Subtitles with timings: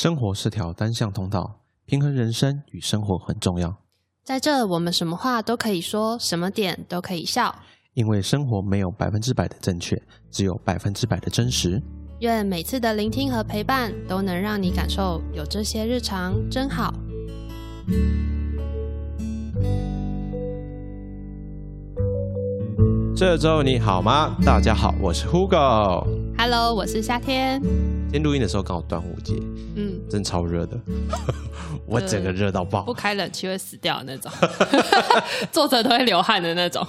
[0.00, 3.74] 生活是条单向通道，平衡人生与生活很重要。
[4.22, 7.52] 在这，我们什么话都可以说，什么点都可以笑。
[7.94, 10.00] 因为生活没有百分之百的正确，
[10.30, 11.82] 只有百分之百的真实。
[12.20, 16.94] 愿每次的聆听和陪伴，都能让你感受有这些日常真好。
[23.16, 24.36] 这周你好吗？
[24.46, 26.06] 大家好，我是 Hugo。
[26.38, 27.60] Hello，我是夏天。
[28.10, 29.34] 今天录音的时候刚好端午节，
[29.76, 30.80] 嗯，真超热的，
[31.86, 32.94] 我整个热到爆不。
[32.94, 34.32] 开冷气会死掉的那种，
[35.52, 36.86] 坐着都会流汗的那种。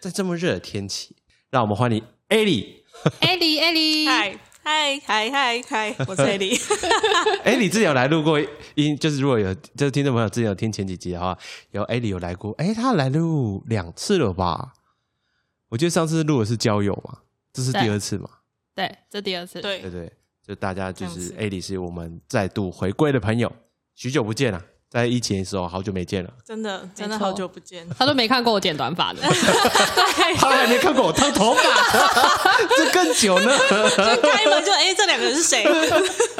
[0.00, 1.14] 在这么热的天气，
[1.50, 2.76] 让我们欢迎 Ali。
[3.20, 6.58] 艾莉，艾莉，嗨嗨嗨嗨嗨，我是 Ellie。
[7.44, 8.40] 哎，你之前有来录过
[8.76, 11.36] 音，就是如果有就是听众朋友之前有听前几集的话，
[11.72, 14.72] 有 Ali 有来过，哎，他来录两次了吧？
[15.68, 17.18] 我记得上次录的是交友嘛，
[17.52, 18.30] 这是第二次嘛，
[18.74, 19.60] 对，这第二次。
[19.60, 20.10] 对对不对？
[20.52, 23.50] 就大家就是这样子 Ali 是我们再度回归的朋友，
[23.94, 29.22] 许久不见了，在疫情的时候好久没见了，真的真的好久不见，他都没看过我剪短发的，
[30.36, 31.62] 他还没看过我烫头发，
[32.76, 33.50] 这更久呢。
[34.20, 35.64] 开门就哎，这两个人是谁？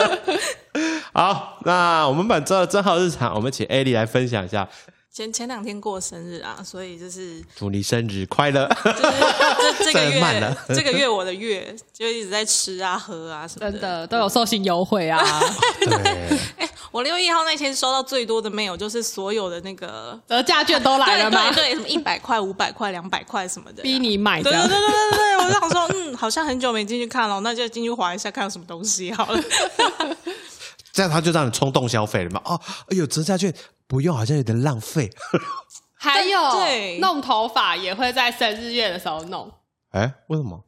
[1.14, 4.68] 好，那我们本周的正好日常，我们请 Ali 来分享一下，
[5.14, 8.66] 前前两天过生日啊，所以就是祝你生日快乐。
[8.82, 15.22] 就是这这个 月了这个月我的月就一直在吃啊喝啊什么真的都有寿星优惠啊！
[15.84, 16.38] 对，
[16.90, 21.72] 我六月一号那天收到最多的 mail 就是所有的那个折价券都来了吗对？
[21.72, 24.88] 对，什么一百块、五百块、两百块什么的啊，逼你买这样对对对。
[24.88, 29.38] 对对对，我就想说，嗯，好像很久没进去看了，那就进去划一下，看有什么东西好了。
[30.92, 32.40] 这样他就让你冲动消费了嘛？
[32.44, 33.52] 哦，哎呦，折价券
[33.86, 35.10] 不用，好像有点浪费。
[35.98, 39.50] 还有对弄头发也会在生日月的时候弄，
[39.90, 40.64] 哎，为什么？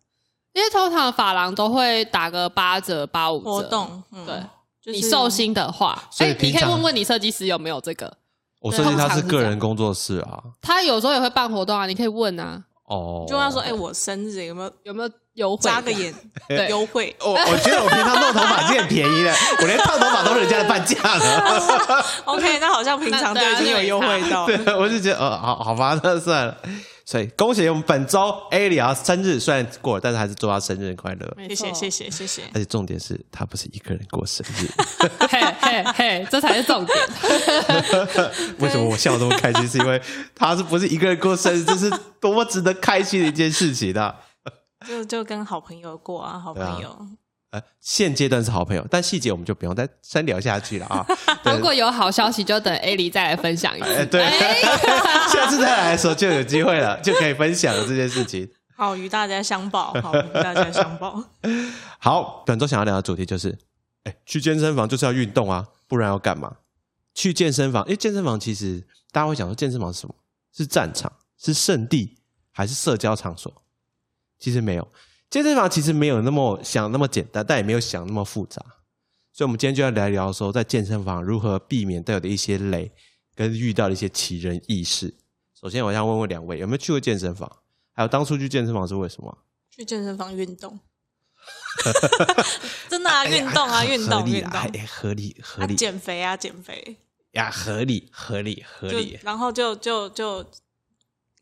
[0.52, 3.62] 因为通常发廊都会打个八折、八五折活。
[3.64, 4.36] 动，嗯对，
[4.80, 8.16] 就是你寿星的话，所以哎，你可以问问你设计师有没有这个。
[8.60, 10.40] 我设计他是个人工作室啊。
[10.62, 15.62] 他有时候也会办活动啊，你可以问啊，哦，就问他说，哎，我生日有没有有没有优惠？
[15.62, 16.14] 扎个眼
[16.48, 17.14] 对优惠？
[17.20, 22.04] 我我觉得我平常弄头发已经很便宜了，我连烫头发都是人家的半价了。
[22.24, 24.46] OK，那好像平常就已经有优惠到。
[24.46, 26.56] 对，我就觉得，呃，好好吧，那算了。
[27.06, 31.36] 所以恭喜我们本周 A 里啊生日，虽然过了，但是还是祝他生日快乐。
[31.48, 32.42] 谢谢谢谢谢谢。
[32.54, 34.66] 而且重点是他不是一个人过生日，
[35.28, 36.98] 嘿嘿嘿，这才是重点。
[38.58, 39.68] 为什么我笑得这么开心？
[39.68, 40.00] 是因为
[40.34, 41.62] 他是不是一个人过生日？
[41.62, 44.14] 这是多么值得开心的一件事情啊！
[44.86, 47.06] 就就跟好朋友过啊，好朋友。
[47.50, 51.06] 呃，现阶段是好朋友，但细节我们就不用再深聊下去了啊。
[51.46, 53.94] 如果有好消息，就等 A 莉再来分享一次。
[53.94, 54.24] 哎，对，
[55.30, 58.50] 下次再来的时候就有机会了，就可以分享了这件事情。
[58.76, 61.22] 好，与大家相报，好，与大家相报。
[62.00, 63.56] 好，本周想要聊的主题就是，
[64.02, 66.56] 哎，去健身房就是要运动啊，不然要干嘛？
[67.14, 70.14] 去健身房，因为健身房其实大家会想说，健身房是什么？
[70.52, 71.12] 是战场？
[71.38, 72.18] 是圣地？
[72.50, 73.52] 还是社交场所？
[74.44, 74.86] 其实没有，
[75.30, 78.62] 健身房其实没有那么想那么简单，但也没有想那么复杂。
[79.32, 82.92] 所以，我们今天就要来聊说，在健身房如何避免带有的一些雷，
[83.34, 85.14] 跟遇到的一些奇人异事。
[85.58, 87.50] 首先，我想问问两位，有没有去过健身房？
[87.94, 89.38] 还有当初去健身房是为什么？
[89.70, 90.78] 去健身房运动，
[92.90, 96.98] 真的啊，运动啊，运动运动，哎合理合啊理减肥啊，减肥，
[97.32, 99.18] 呀，合理合理合理。
[99.22, 100.44] 然后就就就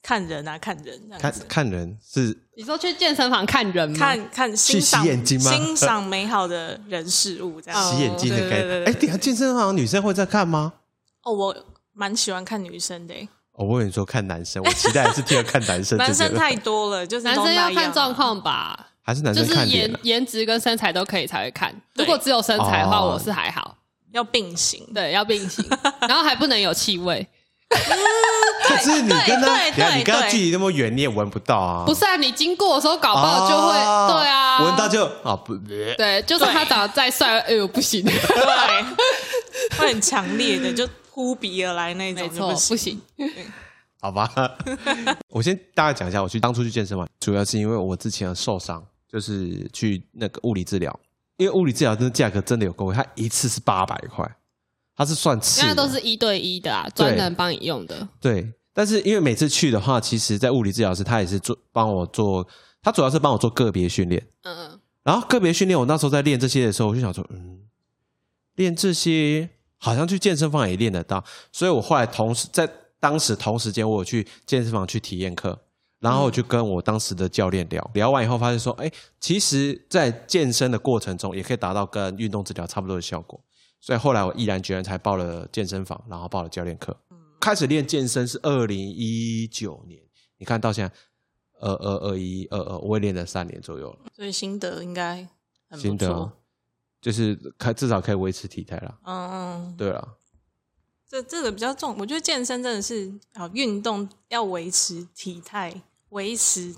[0.02, 1.32] 看人啊，看人看。
[1.48, 3.96] 看人是你说去健身房看人吗？
[3.98, 8.84] 看看欣洗赏眼睛吗欣赏美好的人事物，这样 洗眼睛的概念。
[8.84, 10.72] 哎，等下健身房女生会在看吗？
[11.22, 11.56] 哦，我
[11.94, 15.96] 蛮喜欢看女生的欸，哦我跟你说看男生，我期待的是第二看男生。
[15.98, 19.66] 男生太多了， 就是男生要看状，况吧，还是男生就是？
[19.69, 21.72] 颜颜值跟身材都可以才会看。
[21.94, 23.78] 如果只有身材的话，哦我是还好。
[24.10, 24.86] 要并行。
[24.92, 25.64] 对，要并行，
[26.00, 27.26] 然后还不能有气味。
[28.64, 31.84] 可是你跟他，你跟他距离那么远，你也闻不到啊。
[31.84, 43.00] 不是啊，你经过的时候搞不好就会，哦对啊，闻到就啊不，对，就算他长得再帅，哎呦不行，对，会很强烈的，就扑鼻而来那没错，不不行。
[44.00, 44.30] 好吧。
[45.28, 50.98] 我先大概讲一下，我去当初去健身房，主要是因为我之前受伤，就是去那个物理治疗，
[51.36, 54.28] 因为物理治疗真的价格真的有够贵，它一次是八百块，
[54.94, 58.06] 它是算次的，因为都是一对一的啊，专人帮你用的。
[58.20, 62.46] 对，但是因为每次去的话，其实在物理治疗师他也是做帮我做，
[62.82, 64.26] 他主要是帮我做个别训练。
[64.42, 67.60] 嗯嗯，然后个别训练，我那时候在练这些的时候，我就想说，嗯，
[68.56, 69.48] 练这些
[69.78, 72.68] 好像去健身房也练得到，所以我后来同时在
[73.00, 75.58] 当时同时间，我有去健身房去体验课，
[75.98, 83.42] 然后我就跟我当时的教练聊，聊完以后发现说，哎，其实，在健身的过程中也可以达到跟运动治疗差不多的效果。
[83.82, 86.96] 所以后来我毅然决然才报了健身房，然后报了教练课。
[87.40, 90.00] 开始练健身是二零一九年，
[90.38, 90.94] 你看到现在
[91.58, 93.99] 二二二一二二，我也练了三年左右了。
[94.14, 95.29] 所以心得应该
[95.69, 96.32] 很心得。
[97.00, 98.96] 就是开至少可以维持体态啦。
[99.02, 100.17] 嗯嗯，对了，
[101.08, 106.73] 这这个比较重，我觉得健身真的是啊，运动要维持体态，维持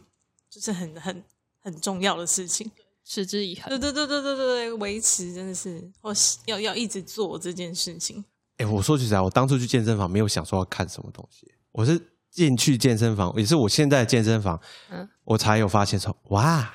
[0.48, 1.22] 就是很很
[1.60, 2.70] 很重要的事情。
[3.04, 3.78] 持之以恒对。
[3.78, 8.24] 对对对对对对，维持真的是，我是要要一直做这件事情。
[8.56, 14.60] 哎、我说句实在，我当初去健身房没有想说要看什么东西，我是进去健身房，也是我现在的健身房，
[14.90, 16.72] 嗯我才有发现说，哇，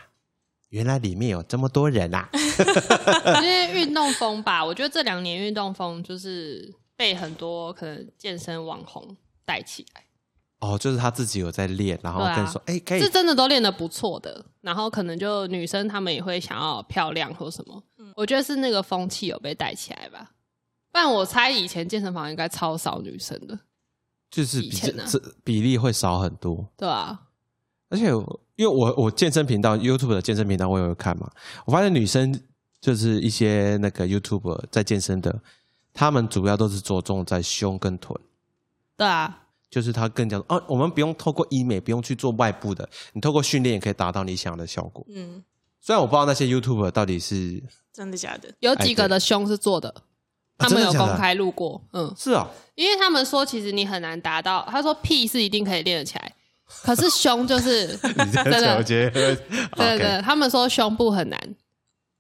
[0.70, 2.30] 原来里面有这么多人啊！
[2.34, 9.16] 因为运动风吧，我觉得这两年运动风就是被很多可能健身网红
[9.46, 10.04] 带起来，
[10.60, 12.36] 哦，就是他自己有在练，然后对啊。
[12.36, 13.02] 跟你说，哎、可以。
[13.02, 14.46] 是真的都练得不错的。
[14.62, 17.82] 然后可能就女生她们也会想要漂亮或什么，
[18.16, 20.32] 我觉得是那个风气有被带起来吧。
[20.92, 23.58] 不然我猜以前健身房应该超少女生的，
[24.30, 26.68] 就是比以前呢这比例会少很多。
[26.76, 27.22] 对啊，
[27.90, 28.08] 而且
[28.56, 31.32] 因为我我健身频道 YouTube 的健身频道我有看嘛，
[31.66, 32.38] 我发现女生
[32.82, 35.42] 就是一些那个 YouTube 在健身的，
[35.94, 38.20] 他们主要都是着重在胸跟臀，
[38.98, 45.06] 对啊，就是他更讲哦，我们不用透过医美，不用去做外部的，你透过训练也可以达到你想要的效果。
[45.10, 45.44] 嗯，
[45.80, 47.62] 虽然我不知道那些 YouTube 到底是
[47.94, 48.50] 真的假的？
[48.60, 49.94] 有几个的胸是做的，
[50.58, 56.36] 他们有公开录过，嗯，是啊，因为他们说其实你很难达到，他说屁是一定可以练得起来，
[56.84, 57.96] 可是胸就是
[58.34, 58.84] 真的。
[58.84, 59.12] 对
[59.76, 61.56] 对，他们说胸部很难，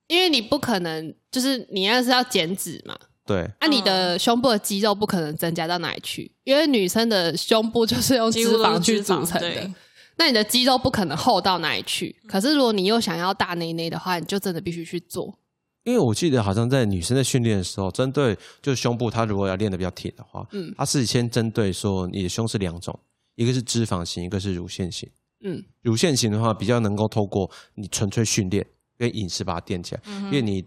[0.08, 2.98] 因为你不可能就是你要是要减脂嘛，
[3.30, 9.72] 对啊，你的胸部的肌肉不可能增加到哪里去，因为女生的胸部就是用脂肪去组成的，
[10.18, 12.16] 那你的肌肉不可能厚到哪里去。
[12.28, 15.38] 可是如果你又想要大内内的话，你就真的必须去做。
[15.84, 23.00] 因为我记得好像在女生在训练的时候，针对就是胸部，她如果要练得比较挺的话，嗯她是先针对说你的胸是两种，
[23.36, 25.08] 一个是脂肪型，一个是乳腺型。
[25.42, 28.66] 嗯，乳腺型的话，比较能够透过你纯粹训练
[28.98, 30.66] 跟饮食把它垫起来，因为你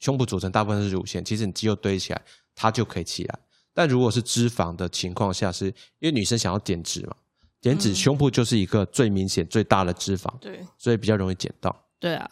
[0.00, 2.20] 胸部组成大部分是乳腺，其实你肌肉堆起来，
[2.54, 3.38] 它就可以起来。
[3.72, 5.66] 但如果是脂肪的情况下是，
[6.00, 7.14] 因为女生想要减脂嘛，
[7.60, 11.88] 减脂嗯胸部就是一个最明显、最大的脂肪，对，所以比较容易减到。
[12.00, 12.28] 对啊，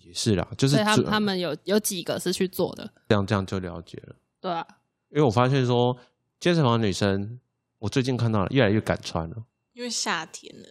[0.00, 4.16] 也是啦，就是他们他们有有几个是去做的，这样这样就了解了。
[4.40, 4.66] 对啊，
[5.10, 5.96] 因为我发现说，
[6.40, 7.38] 健身房的女生，
[7.78, 9.36] 我最近看到了越来越敢穿了，
[9.72, 10.68] 因为夏天了，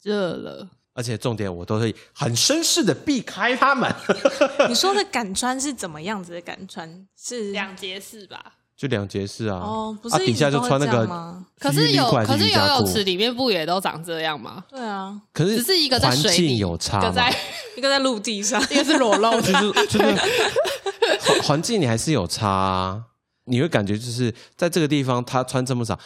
[0.00, 0.70] 热了。
[0.98, 3.88] 而且重点我都会很绅士的避开他们，
[4.68, 7.06] 你说的敢穿是怎么样子的敢穿？
[7.16, 8.54] 是两节式吧？
[8.76, 11.46] 就两节式啊，哦，不啊底下就穿那个吗？
[11.60, 14.64] 可是有，可是游泳池里面不也都长这样吗？
[14.68, 17.32] 对啊，可是只是一个在环水里，境有差一个在，
[17.78, 19.60] 一个在陆地上，一个是裸露就的。
[19.60, 20.14] 是 就是
[21.20, 23.04] 环环境你还是有差、啊，
[23.44, 25.96] 你会感觉就是在这个地方他穿这么少，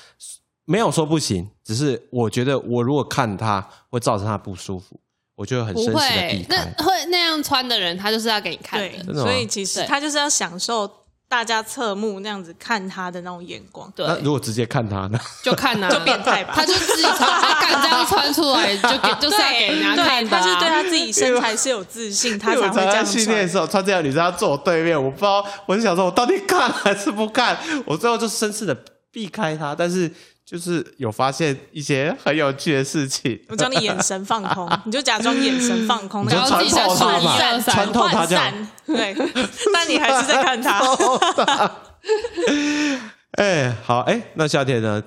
[0.65, 4.99] 没有说不行，只是我觉得我如果看他会造成他不舒服，
[5.35, 6.85] 我就会很不绅士的那。
[6.85, 9.05] 会那样穿的人，他就是要给你看对的。
[9.05, 10.89] 真的吗所以其实他就是要享受
[11.29, 13.91] 大家侧目那样子看他的那种眼光。
[13.97, 15.19] 对，那如果直接看他呢？
[15.43, 20.43] 就看啊， 就变态吧他就自己穿，他敢这样穿出来，就给就是要给人家看对，的啊。
[20.43, 23.49] 他是对他自己身材是有自信，他才会这样在训练的。
[23.49, 27.59] 时候穿这样的女生，她坐我对面，我不知道，我就想说，我到底看还是不看？
[27.87, 28.77] 我最后就绅士的
[29.11, 30.11] 避开他，但是
[30.53, 33.41] 就是有发现一些很有趣的事情。
[33.49, 39.17] 我叫你眼神放空， 你就假装眼神放空，然后自己在穿透她嘛穿散穿透她涣这样散，对，
[39.73, 40.81] 但你还是在看他。
[43.39, 45.03] 哎、好，哎、那夏天呢？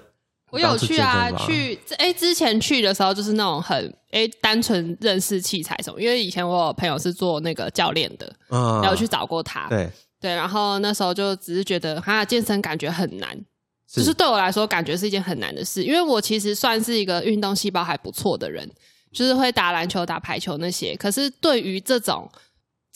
[0.49, 13.43] 我有去啊去哎、之前去的时候就是那种很哎、单纯认识器材什么，因为以前我有朋友是做那个教练的，嗯然后我去找过他，对，对，然后那时候就只是觉得哈健身感觉很难，是
[13.87, 18.69] 就是对我来说感觉是一件很难的事，因为我其实算是一个运动细胞还不错的人，
[19.11, 22.29] 就是会打篮球、打排球那些，可是对于这种。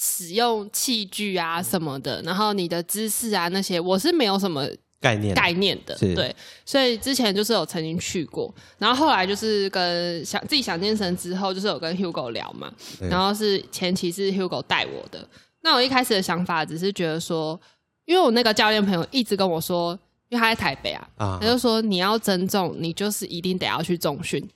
[0.02, 4.66] 使用器具啊什么的，然后你的姿势啊那些，我是没有什么
[5.02, 6.34] 概念概念的，对，
[6.66, 12.72] 所以之前就是有曾经去过，然后后来就是跟想自己想健身之后，就是有跟 Hugo 聊嘛，
[13.10, 15.28] 然后是前期是 Hugo 带我的，
[15.64, 17.60] 那我一开始的想法只是觉得说，
[18.06, 24.48] 因为我那个教练朋友一直跟我说，因为他在台北啊，啊他就说你要增重，你就是一定得要去重训。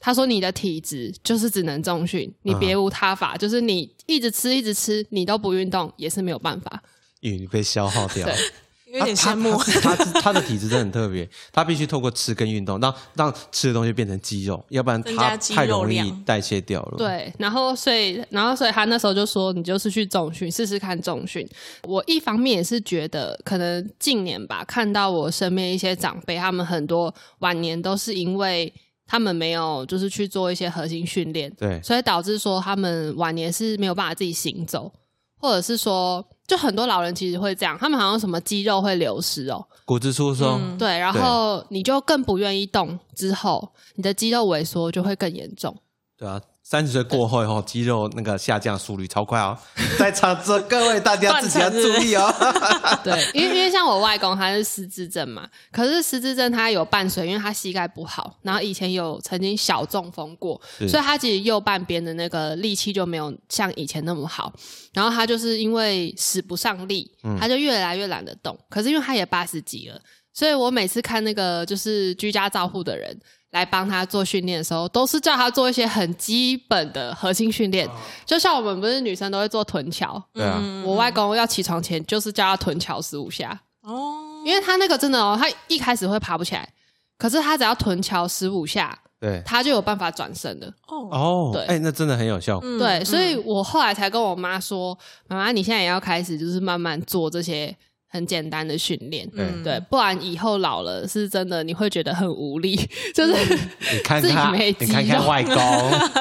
[0.00, 6.82] 他说你的体质就是只能重训，你别无他法，就是你一直吃一直吃，你都不运动也是没有办法。
[7.20, 8.28] 因为你被消耗掉
[8.94, 9.56] 有点羡慕。
[9.82, 21.46] 他他他的体质真的很特别，他必须透过吃跟运动，让让吃的东西变成肌肉，要不然他太容易代谢掉了。，对，然后所以，然后所以他那时候就说，你就是去重训试试看重训。
[21.82, 28.72] 我一方面也是觉得，可能近年吧，看到我身边一些长辈，他们很多晚年都是因为
[29.06, 34.92] 他们没有就是去做一些核心训练，对所以导致说他们晚年是没有办法自己行走，
[35.36, 40.78] 或者是说，就很多老人其实会这样，他们好像什么肌肉会流失哦，骨质疏松，嗯。
[40.78, 45.74] 对，然后你就更不愿意动，之后你的肌肉萎缩就会更严重。
[46.18, 49.56] 对啊，三十岁过后以后，肌肉那个下降速率超快哦。
[49.98, 52.34] 在场这各位大家自己要注意哦。
[53.04, 64.50] 对，因为因为像我外公他是失智症嘛，可是失智症他有伴随，因为他膝盖不好，然后以前有曾经小中风过，所以他其实右半边的那个力气就没有像以前那么好。
[64.94, 68.58] 然后他就是因为使不上力，他就越来越懒得动。
[68.70, 70.00] 可是因为他也八十几了，
[70.32, 73.14] 所以我每次看那个就是居家照护的人。
[73.54, 77.88] 来帮他做训练的时候，都是叫他做一些很基本的核心训练，
[78.26, 80.84] 就像我们不是女生都会做臀桥，对啊，嗯。
[80.84, 86.68] 我外公要起床前就是叫他臀桥十五下，哦，因为他那个真的哦，他一开始会爬不起来，
[87.16, 89.40] 可是他只要臀桥十五下，对。
[89.46, 90.66] 他就有办法转身的。
[90.88, 91.64] 哦，哦，对。
[91.66, 92.58] 哎，那真的很有效。
[92.58, 92.68] 果。
[92.68, 92.76] 嗯。
[92.76, 97.74] 对，所以嗯我后来才跟我妈说：“妈妈，你现在也要开始，就是慢慢做这些
[98.14, 99.28] 很简单的训练。
[99.34, 102.76] 嗯对，不然以后老了是真的你会觉得很无力，
[103.12, 103.32] 就是、
[103.92, 105.54] 你看自己看，没肌你看看外公，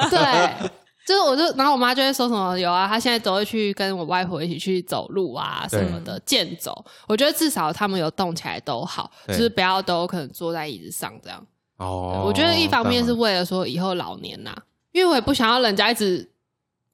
[0.09, 0.69] 对，
[1.05, 6.83] 就是我就，然后我妈就会说什么有啊，她现在都会去跟我外婆一起去走路啊什么的，健走。
[7.07, 11.45] 我觉得至少他们有动起来都好，就是不要都可能坐在椅子上这样。
[11.77, 14.51] 哦，我觉得一方面是为了说以后老年呐、
[14.91, 16.27] 因为我也不想要人家一直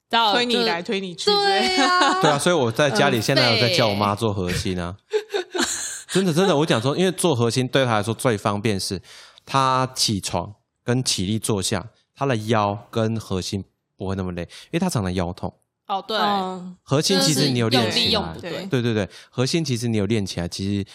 [0.09, 4.95] 到推你来推你去对啊， 对啊，所以我在家里现在有在废叫我妈做核心啊。
[6.11, 8.99] 真的真的，我讲说，因为做核心对她来说最方便是，
[9.45, 10.51] 她起床
[10.83, 11.85] 跟起立坐下，
[12.15, 13.63] 她的腰跟核心
[13.95, 15.53] 不会那么累，因为她常常腰痛。
[15.87, 20.85] 哦对，嗯核心其实你有练起来对对对，核心其实你有练起来，其实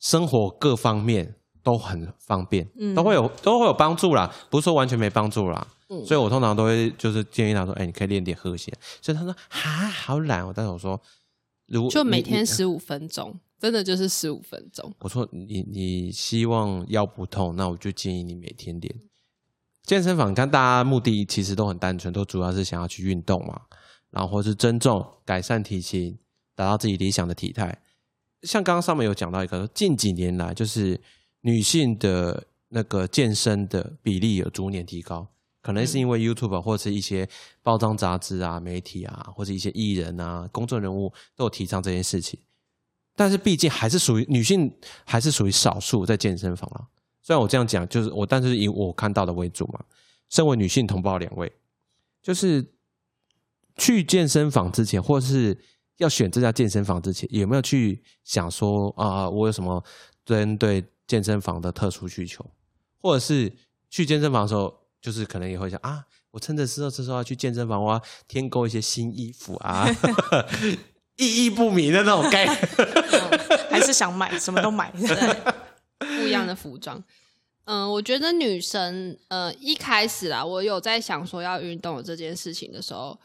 [0.00, 5.66] 生活各方面都很方便，嗯都会有都会有帮助啦，不是说完全没帮助啦。
[5.88, 8.72] 嗯所以我通常都会就是建议他说，哎、你可以练点和弦。
[9.02, 10.52] 所以他说哈，好懒哦。
[10.54, 11.00] 但是我说，
[11.66, 14.92] 如果就每天十五分钟，真的就是十五分钟。
[15.00, 18.94] 我说你你希望腰不痛，那我就建议你每天练
[19.82, 20.30] 健身房。
[20.30, 23.60] 你看大家目的其实都很单纯，都主要是想要去运动嘛，
[24.10, 26.18] 然后或是增重、改善体型，
[26.56, 27.78] 达到自己理想的体态。
[28.42, 31.00] 像刚刚上面有讲到一个，近几年来就是
[31.44, 35.28] 女性的那个健身的比例有逐年提高，
[35.60, 37.28] 可能是因为 YouTube 或者是一些
[37.62, 42.40] 包装杂志啊、媒体啊，或者一些艺人啊、公众人物都有提倡这件事情。
[43.14, 44.74] 但是毕竟还是属于女性，
[45.04, 46.88] 还是属于少数在健身房啊。
[47.22, 49.84] 虽然我这样讲，就是我，但是以我看到的为主嘛。
[50.30, 51.52] 身为女性同胞两位，
[52.22, 52.66] 就是
[53.76, 55.56] 去健身房之前，或是
[55.98, 59.84] 要选这家健身房之前，有没有去想说啊、我有什么
[60.24, 62.44] 针对健身房的特殊需求，
[63.00, 63.52] 或者是
[63.90, 69.86] 去健身房的时候，就是可能也会想啊，我趁着时候这时候要去健身房，我要添购一些新衣服啊，
[71.16, 72.58] 意义不明的那种概念。
[73.70, 74.92] 还是想买，什么都买。
[75.98, 77.02] 不一样的服装。
[77.64, 83.18] 嗯，我觉得女生，呃，一开始啊，我有在想说要运动的这件事情的时候，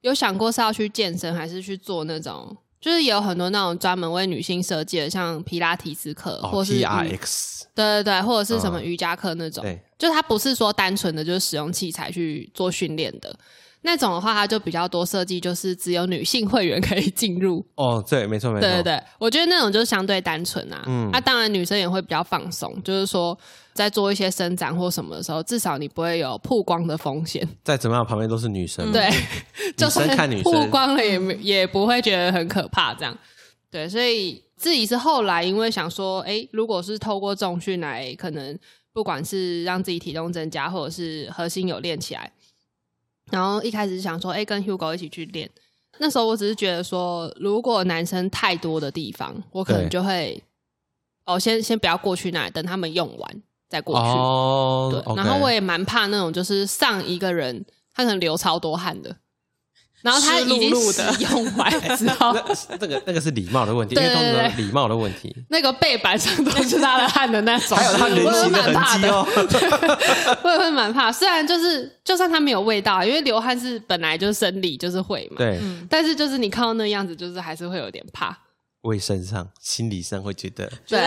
[0.00, 8.84] 有想过是要去健身，还是去做那种，就是也有很多那种专门为女性设计的，像皮拉提斯课，或哦是 P R X，对对对，或者是什么嗯。
[8.84, 13.34] 瑜伽课那种，对，就它不是说单纯的就是使用器材去做训练的
[13.86, 20.82] 那种的话，它就比较多设计，就是只有女性会员可以进入，哦，对，没错没错，对对对，我觉得那种就是相对单纯啊。
[20.86, 23.38] 嗯那、当然女生也会比较放松，就是说
[23.74, 27.46] 在做一些伸展或什么的时候，至少你不会有曝光的风险。
[27.62, 29.10] 再怎么样，旁边都是女生，对，
[29.76, 32.94] 就女生算看女生曝光了也没也不会觉得很可怕。
[32.94, 33.14] 这样，
[33.70, 38.58] 对，所以自己是后来因为想说，哎，如果是透过重训来，可能
[38.94, 42.32] 不管是让自己体重增加，或者是核心有练起来，
[43.30, 45.50] 然后一开始想说，哎，跟 Hugo 一起去练。
[45.98, 50.42] 那时候我只是觉得说，如果男生太多的地方，我可能就会
[51.24, 54.02] 哦，先先不要过去那里，等他们用完再过去。
[54.02, 57.64] 哦，对然后我也蛮怕那种，就是上一个人
[57.94, 59.16] 他可能流超多汗的，
[60.04, 61.12] 然后他已经湿漉漉的。
[61.14, 62.32] 使用完之后，
[62.68, 64.48] 那那个那个是礼貌的问题，因对为通对对。
[64.50, 69.08] 常礼貌的问题，那个背板上都是他的汗的那种， 还有他人我形的痕也蛮怕的，
[69.48, 70.38] 迹哦。
[70.44, 71.10] 我也会蛮怕。
[71.10, 78.36] 虽然就是就算他没有味道，因为流汗是本来就是生理就是会嘛，对，嗯，但是就是你看到那样子，就是还是会有点怕。
[78.84, 80.98] 卫生上、心理上会觉得对。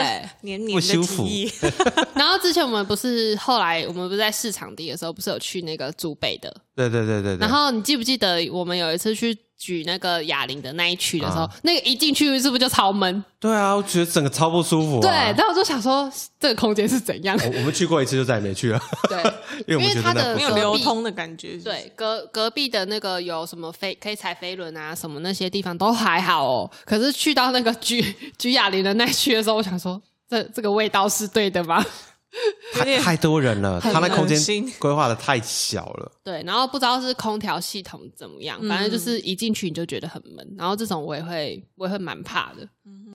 [0.42, 1.24] 黏黏的不舒服。
[1.26, 1.52] 体
[2.14, 7.38] 然后之前我们不是后来我们不是在市场地的时候，不是有去那个竹北的，对对对对对。
[7.38, 13.24] 然后你记不记得我们有一次去举那个哑铃的那一区的时候，啊那个一进去是不是就超闷？
[13.40, 15.02] 对啊，我觉得整个超不舒服、啊。
[15.02, 17.38] 对，然后我就想说这个空间是怎样？
[17.44, 19.18] 我我们去过一次就再也没去了，对
[19.68, 21.58] 因为它的没有流通的感觉。
[21.58, 26.70] 对，隔隔壁的那个有什么飞可以踩飞轮啊，什么那些地方都还好哦。
[26.86, 30.00] 可是去到那个举举哑铃的那一区的时候，我想说
[30.30, 31.84] 这这个味道是对的吗？
[32.74, 36.12] 太太多人了，他那空间规划的太小了。
[36.24, 42.68] 对，然后不知道是空调系统怎么样，反正就是一进去你就觉得很闷，然后这种我也会我也会蛮怕的。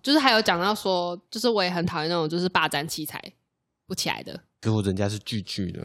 [0.03, 3.23] 就是还有讲到说，就是我也很讨厌那种就是霸占器材
[3.87, 4.41] 不起来的。
[4.61, 5.81] 可我人家是聚聚的，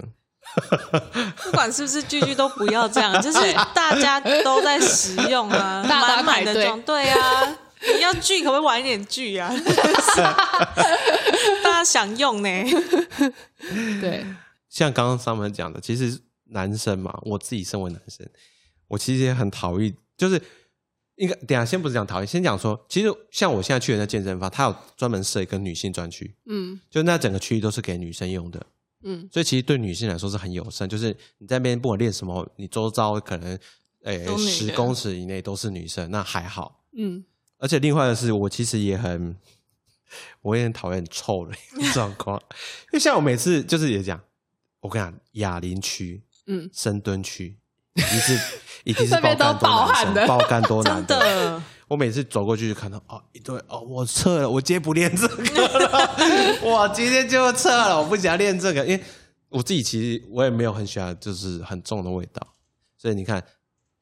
[1.43, 3.39] 不管是不是句句都不要这样， 就是
[3.75, 7.57] 大家都在使用啊， 满满的装，对啊，
[7.96, 9.53] 你要聚可不可以晚一点聚啊？
[11.88, 12.50] 想用呢，
[14.01, 14.25] 对，
[14.70, 18.27] 像刚刚上面讲的，其实男生嘛，我自己身为男生，
[18.88, 20.41] 我其实也很讨厌，就是
[21.15, 26.79] 应该等一下先不是讲讨厌，先讲说，其实像我现在去的那健身房，它有专门设一个女性专区，嗯。
[26.89, 28.65] 就那整个区域都是给女生用的，
[29.03, 33.58] 嗯，所以其实对女性来说是很友善，就是你在那边不管练什么，你周遭可能
[34.03, 36.84] 诶十公尺以内都是女生，那还好。
[36.96, 37.24] 嗯，
[37.58, 39.36] 而且另外的是，我其实也很，
[40.41, 41.53] 我也很讨厌臭的
[41.93, 42.37] 状况，
[42.85, 44.19] 因为像我每次就是也讲，
[44.79, 47.57] 我跟你讲，哑铃区、嗯，深蹲区，
[47.95, 48.39] 一定是
[48.85, 51.63] 一定是爆肝多男生，爆汗的爆肝多男 真的。
[51.87, 59.01] 我每次走过去就看到哦一堆哦，我撤了，我今天不练这个了，我今天就撤了，我不想练这个，因为
[59.47, 62.45] 我自己其实我也没有很喜欢就是很重的味道，
[62.97, 63.41] 所以你看，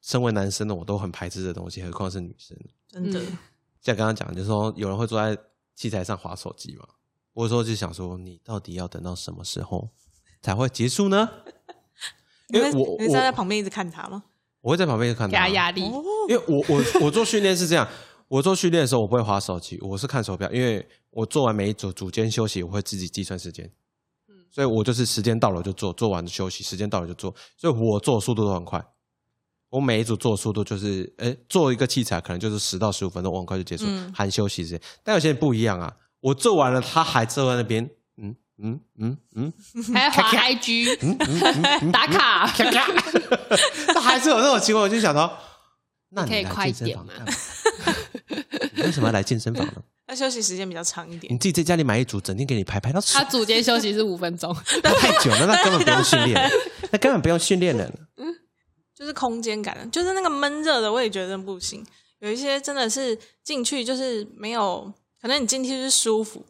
[0.02, 2.56] 身为男生的我都很排斥这东西，何况是女生。
[2.88, 3.38] 真的，嗯
[3.80, 5.40] 像刚刚讲，就是说有人会坐在
[5.76, 6.84] 器材上划手机嘛，
[7.34, 9.90] 我有时候就想说，你到底要等到什么时候
[10.42, 11.28] 才会结束呢？
[12.48, 14.24] 因为我你在旁边一直看他吗？
[14.62, 15.82] 我会在旁边看他给他，压力。
[15.82, 17.86] 哦，因为我我我做训练是这样，
[18.26, 23.70] 我做训练的时候我不会划手机，我是看手表，因为我做完每一组组间休息，我会自己计算时间，
[24.50, 28.82] 所以我就是时间到了就做，做完就休息，时间到了就做，所以我做的速度都很快。
[29.76, 34.80] 我每一组做的速度就是，哎，做一个器材可能就是十到十五分钟，我很快就结束，嗯含休息时间。
[35.04, 37.86] 但有些人不一样啊，我做完了，他还坐在那边，
[38.16, 39.52] 嗯嗯嗯嗯，
[39.92, 42.86] 还要滑 IG 打卡，咔咔，
[43.92, 45.38] 他还是有那种情况，我就想到，
[46.08, 47.32] 那你可以来快一点健身房干嘛？
[48.76, 49.74] 你为什么要来健身房呢？
[50.08, 51.36] 那休息时间比较长一点你。
[51.36, 54.56] 自己在家里买一组，整天给你拍拍到死他，组间休息是五分钟。
[54.82, 56.50] 那太久了，那根本不用训练，
[56.90, 57.92] 那根本不用训练了。
[58.96, 61.84] 就是空间感，就是那个闷热的，我也觉得不行。
[62.20, 66.42] 有一些真的是进去就是没有，可能你进去是舒服，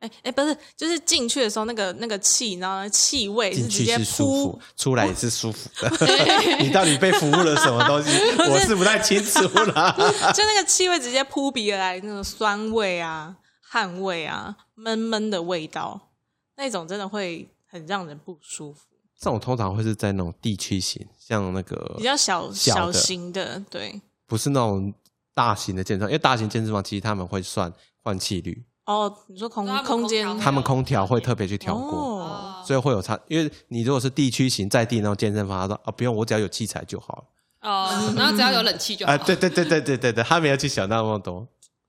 [0.00, 5.88] 哎哎，不是，就是进去的时候那个那个气，然后气味是直接扑服，，出来也是舒服的。
[6.58, 8.10] 你到底被服务了什么东西？
[8.50, 9.94] 我是不太清楚啦。
[10.34, 16.10] 就那个气味直接扑鼻而来，那种酸味啊、汗味啊、闷闷的味道，
[16.56, 18.80] 那种真的会很让人不舒服。
[19.18, 24.00] 这种通常会是在那种地区型，像那个比较小小型的，对。
[24.26, 24.92] 不是那种
[25.34, 32.22] 大型的健身房，因为大型健身房其实他们会算换气率，哦，你说空空间，他们空调会特别去调过。
[32.22, 37.24] 哦，所以会有差，因为你如果是地区型在地那种健身房，他说啊不用，我只要有器材就好了。
[37.70, 39.12] 哦，然后只要有冷气就好。
[39.12, 41.46] 啊， 对对对对对对对，他没有去想那么多。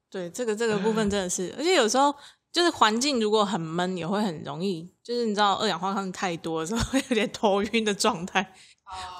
[0.09, 2.13] 对，这个这个部分真的是，而且有时候
[2.51, 8.53] 就是环境如果很闷，也会很容易，就是你知道二氧化碳太多的时候， 会有点头晕的状态，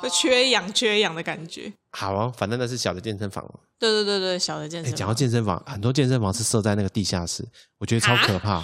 [0.02, 1.72] 会缺氧缺氧的感觉。
[1.92, 3.44] 好啊，反正那是小的健身房。
[3.80, 7.46] 对对对对，小的健哎，身讲到，健身房，很多健身房是设在那个地下室，
[7.78, 8.64] 我觉得超可怕。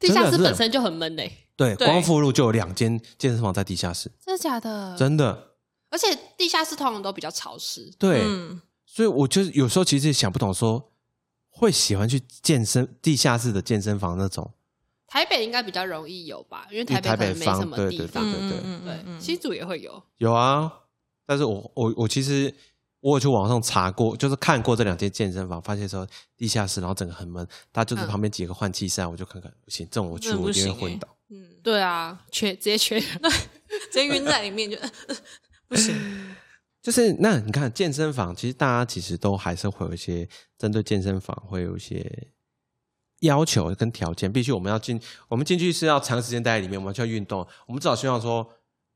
[0.00, 4.96] 地下室本身就很闷嘞，对，对光复路就有两间健身房在地下室，真的假的？
[4.96, 5.56] 真的。
[5.90, 6.06] 而且
[6.36, 7.90] 地下室通常都比较潮湿。
[7.98, 10.92] 对，嗯，所以我就是有时候其实想不懂，说
[11.58, 14.48] 会喜欢去健身地下室的健身房那种，
[15.08, 18.50] 台北应该比较容易有吧，因为台北没什么地方对对。
[18.50, 20.02] 对对嗯对，新竹也会有。
[20.18, 20.72] 有啊。
[21.26, 22.54] 但是我我我其实
[23.00, 31.08] 我有去网上查过，就是看过这两间健身房，发现说地下室，然后整个很闷，它就是嗯旁边几个换气扇，我就看看，不行，这种我去我一定会昏倒。
[31.30, 32.98] 嗯，对啊，缺直接缺。
[33.92, 34.78] 直接晕在里面就
[35.68, 35.94] 不行。
[36.80, 42.28] 就是那你看健身房，其实大家其实都还是会有一些针对健身房会有一些
[43.20, 48.48] 要求跟条件，必须我们要进，我们进去是要长时间待在里面，我们就要运动，我们至少希望说，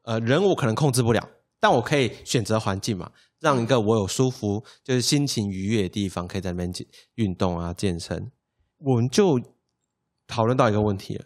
[0.03, 6.73] 呃，人我可能控制不了，但我可以选择环境嘛，让一个我有舒服，就是心情愉悦的地方，可以在那边
[7.17, 8.31] 运动啊、健身。
[8.79, 9.41] 我们就
[10.29, 11.25] 讨论到一个问题了：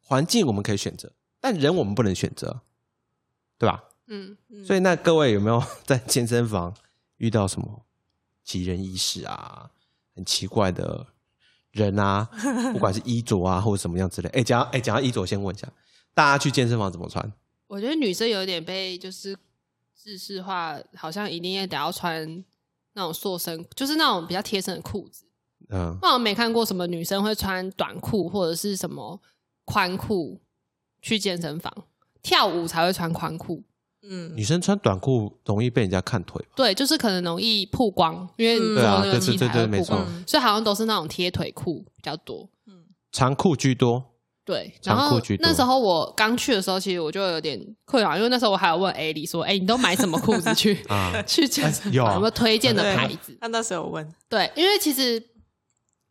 [0.00, 2.62] 环境我们可以选择，但人我们不能选择，
[3.56, 3.84] 对吧？
[4.06, 6.74] 嗯，嗯所以那各位有没有在健身房
[7.18, 7.84] 遇到什么
[8.44, 9.70] 奇人异事啊？
[10.14, 11.06] 很奇怪的
[11.70, 12.28] 人啊，
[12.72, 14.28] 不管是衣着啊或者什么样之类。
[14.30, 15.66] 哎，讲到哎讲到衣着，先问一下，
[16.12, 17.32] 大家去健身房怎么穿？
[17.66, 19.34] 我觉得女生有点被就是
[19.96, 22.44] 制式化，好像一定也得要穿
[22.92, 25.24] 那种塑身，就是那种比较贴身的裤子。
[25.70, 29.18] 嗯，我好像没看过什么女生会穿短裤或者是什么
[29.64, 30.38] 宽裤
[31.00, 31.72] 去健身房
[32.20, 33.64] 跳舞才会穿宽裤。
[34.02, 36.44] 嗯女生穿短裤容易被人家看腿？
[36.56, 42.48] 对，就是可能容易曝光，因为你对啊那个器对对对没错所以好像都是那种贴腿裤比较多。
[42.66, 44.04] 嗯长裤居多。
[44.44, 52.14] 对，然后长裤居多那时候我刚去的时候，其实我就有点困扰，因为那时候我还有问 A 莉说：“哎、你都买什么裤子去 啊 去健身房？
[52.14, 55.22] 有没有推荐的牌子？”他那时候有问，对，因为其实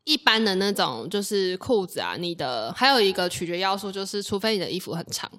[0.06, 5.30] 一般的那种就是裤子啊，你的还有一个取决要素就是，除非你的衣服很长，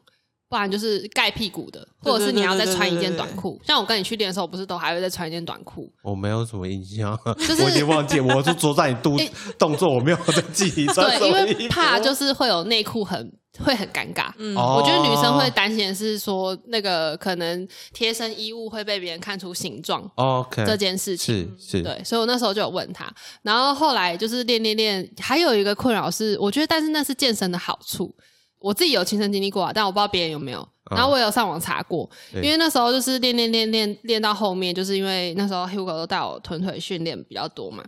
[0.53, 3.59] 不然就是盖屁股的，或者是你要再穿一件短裤。
[3.67, 5.91] 像我跟你去练的时候，不是都还会再穿一件短裤？
[6.03, 9.17] 我没有什么印象，是我已经忘记，我就坐在你肚
[9.59, 11.59] 动作，我没有在记你穿什对，因么衣服。
[11.61, 14.31] 为怕就是会有内裤很会很尴尬。
[14.37, 21.51] 嗯，哦我觉得女生会担心的是说，那个可能贴身衣物会被别人看出形状 OK 这件事情。
[21.59, 23.11] 是是，对，所以我那时候就有问他，
[23.41, 28.15] 然后后来就是练练练，还有一个困扰是，我觉得但是那是健身的好处，
[28.62, 30.61] 我自己有亲身经历过啊，但我不知道别人有没有。
[30.61, 37.83] 嗯然后我有上网查过，对因为那时候就是练练练练练到后面，就是因为那时候 Hugo 都带我臀腿训练比较多嘛，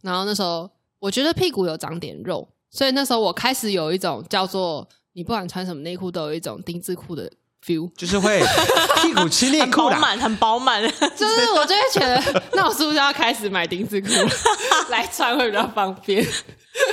[0.00, 7.30] 然后那时候我觉得屁股有长点肉，所以那时候我开始有一种叫做你不管穿什么内裤都有一种丁字裤的
[7.64, 8.40] feel，就是会
[9.02, 9.92] 屁股吃内很裤很。
[9.92, 10.82] 饱满，很饱满。
[11.16, 14.08] 就是我就会觉得，那我是不是要开始买丁字裤
[14.90, 16.26] 来穿会比较方便？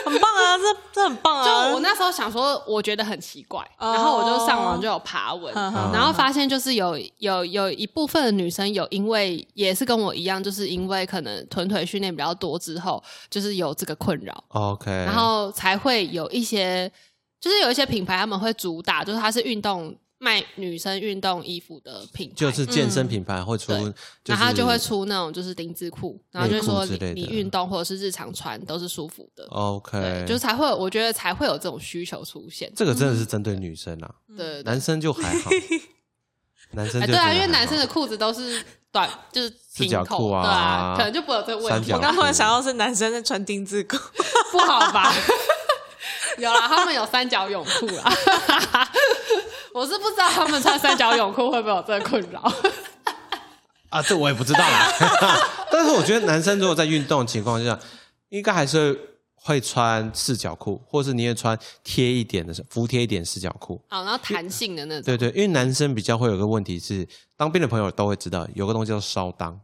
[0.03, 1.69] 很棒啊，这这很棒啊就啊！
[1.73, 5.53] 我那时候想说，我觉得很奇怪，哦然后我就上网就有爬文，
[5.93, 16.91] 然后发现就是有有有一部分的女生有因为也是跟我一样，就是因为可能臀腿训练比较多之后，就是有这个困扰，OK，然后才会有一些，
[17.39, 23.93] 就是有一些品牌他们会主打，就是它是运动卖女生运动衣服的品牌，就是健身品牌会出，对就是
[24.25, 32.71] 然后就会出那种就是丁字裤，然后就说你你运动或者是日常穿都是舒服的，OK，对，就是才会我觉得才会有这种需求出现。
[32.75, 35.51] 这个真的是针对女生啊，对男生就还好。
[36.71, 43.95] 男生哎，对啊，因为男生的裤子都是短，就是四角平口裤啊对啊，可能就不会有这个问题我刚突然想到是男生在穿丁字裤，
[44.51, 45.13] 不好吧？
[46.37, 48.03] 有啦，他们有三角泳裤啦。
[49.77, 52.41] 我是不知道他们穿三角泳裤会不会有这个困扰。
[53.89, 54.91] 啊，这我也不知道啦。
[55.71, 57.77] 但是我觉得男生如果在运动的情况下，
[58.29, 58.99] 应该还是
[59.35, 63.79] 会穿四角裤，或是你也穿贴一点的服帖一点四角裤。
[63.87, 69.55] 好，然后弹性的那种，对对，因为男生比较会有个问题是，当兵的朋友都会知道，有个东西叫烧裆，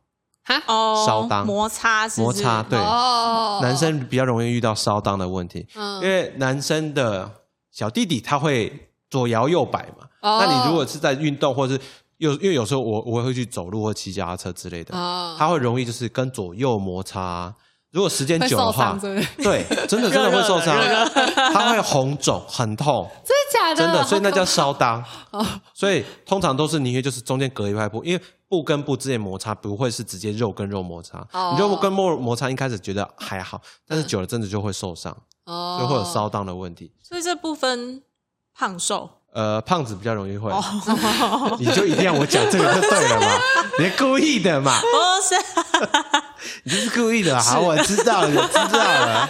[0.43, 2.61] 哈，哦，烧裆摩擦是是摩擦。
[2.61, 7.29] 对，哦，男生比较容易遇到烧裆的问题，嗯因为男生的
[7.71, 10.07] 小弟弟他会左摇右摆嘛。
[10.21, 11.79] 哦那你如果是在运动，或是
[12.17, 17.53] 有因为有时候我我会去走路或骑脚踏车之类的，哦他会容易就是跟左右摩擦。
[17.91, 18.97] 如果时间久的话？
[19.37, 21.05] 对，真的真的会受伤热热，
[21.53, 23.75] 他会红肿，很痛，真的假的？
[23.75, 25.03] 真的，所以那叫好烧裆。
[25.75, 36.91] 所以通常都是宁愿就是中间隔一块布，因为布跟布之间摩擦不会是直接肉跟肉摩擦，哦你肉跟肉摩擦一开始觉得还好，但是久了真的就会受伤，哦，就会有烧裆的问题。
[36.99, 38.01] 所以这部分
[38.55, 39.09] 胖瘦？
[39.33, 40.63] 呃，胖子比较容易会，哦，
[41.59, 43.39] 你就一定要我讲这个就对了嘛，
[43.79, 44.87] 你故意的嘛，不
[45.23, 45.35] 是。
[46.63, 47.41] 你就是故意的。
[47.41, 49.29] 好，我知道了，我知道了。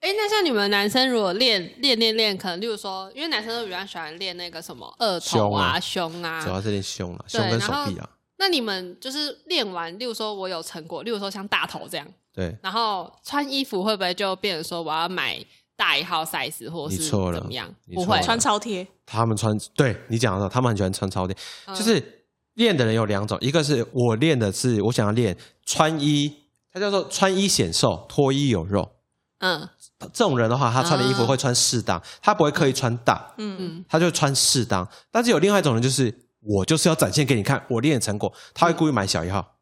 [0.00, 12.56] 哎，那像你们男生如果练练练练，可能例如说，因为男生都比较喜欢练那个什么二头啊、胸啊，主要是练胸啊，胸跟手臂啊，那你们就是练完，例如说我有成果，例如说像大头这样，对。
[12.62, 15.38] 然后穿衣服会不会就变成说我要买
[15.80, 17.66] 大一号 size 或是你错了怎么样？
[17.94, 18.20] 不会。
[18.20, 21.74] 穿超贴，他们穿，对你讲的，他们很喜欢穿超贴，嗯。
[21.74, 26.30] 就是练的人有两种，一个是我练的是我想要练穿衣，
[26.70, 28.90] 他叫做穿衣显瘦，脱衣有肉。
[29.38, 29.66] 嗯。
[30.12, 34.86] 这种人的话，他穿的衣服啊会穿适当，他不会刻意穿大，嗯，嗯他就穿适当。
[35.10, 39.56] 但是有另外一种人，就是我就是要展现给你看我练的成果，他会故意买小一号，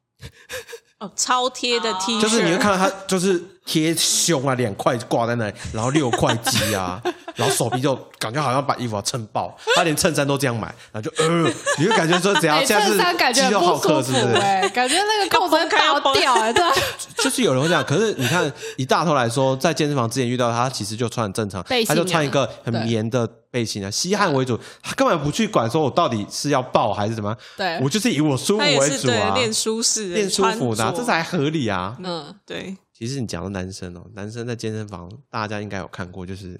[1.00, 6.98] 哦，超贴的 T 恤，就是你会看到他就是贴胸啊，两块挂在那里，然后六块肌啊，
[7.36, 14.24] 然后手臂就感觉好像把衣服要撑爆，他连衬衫都这样买，然后就呃，你就感觉说怎样，哎，现在是衬衫感觉肌肉很不舒好客是不是？
[14.24, 16.72] 服哎，感觉那个 扣子会爆掉哎，对啊，
[17.22, 31.94] 就是有人会这样，可是你看，以大头来说，在健身房之前遇到他，其实就穿很正常，他就穿一个很棉的背心啊，吸汗为主，他根本不去管说我到底是要爆还是怎么样，对我就是以我舒服为主啊，对练舒适的，练舒服的这才合理啊。
[32.02, 32.74] 嗯，对。
[32.98, 36.58] 其实你讲的男生哦，男生在健身房，大家应该有看过，就是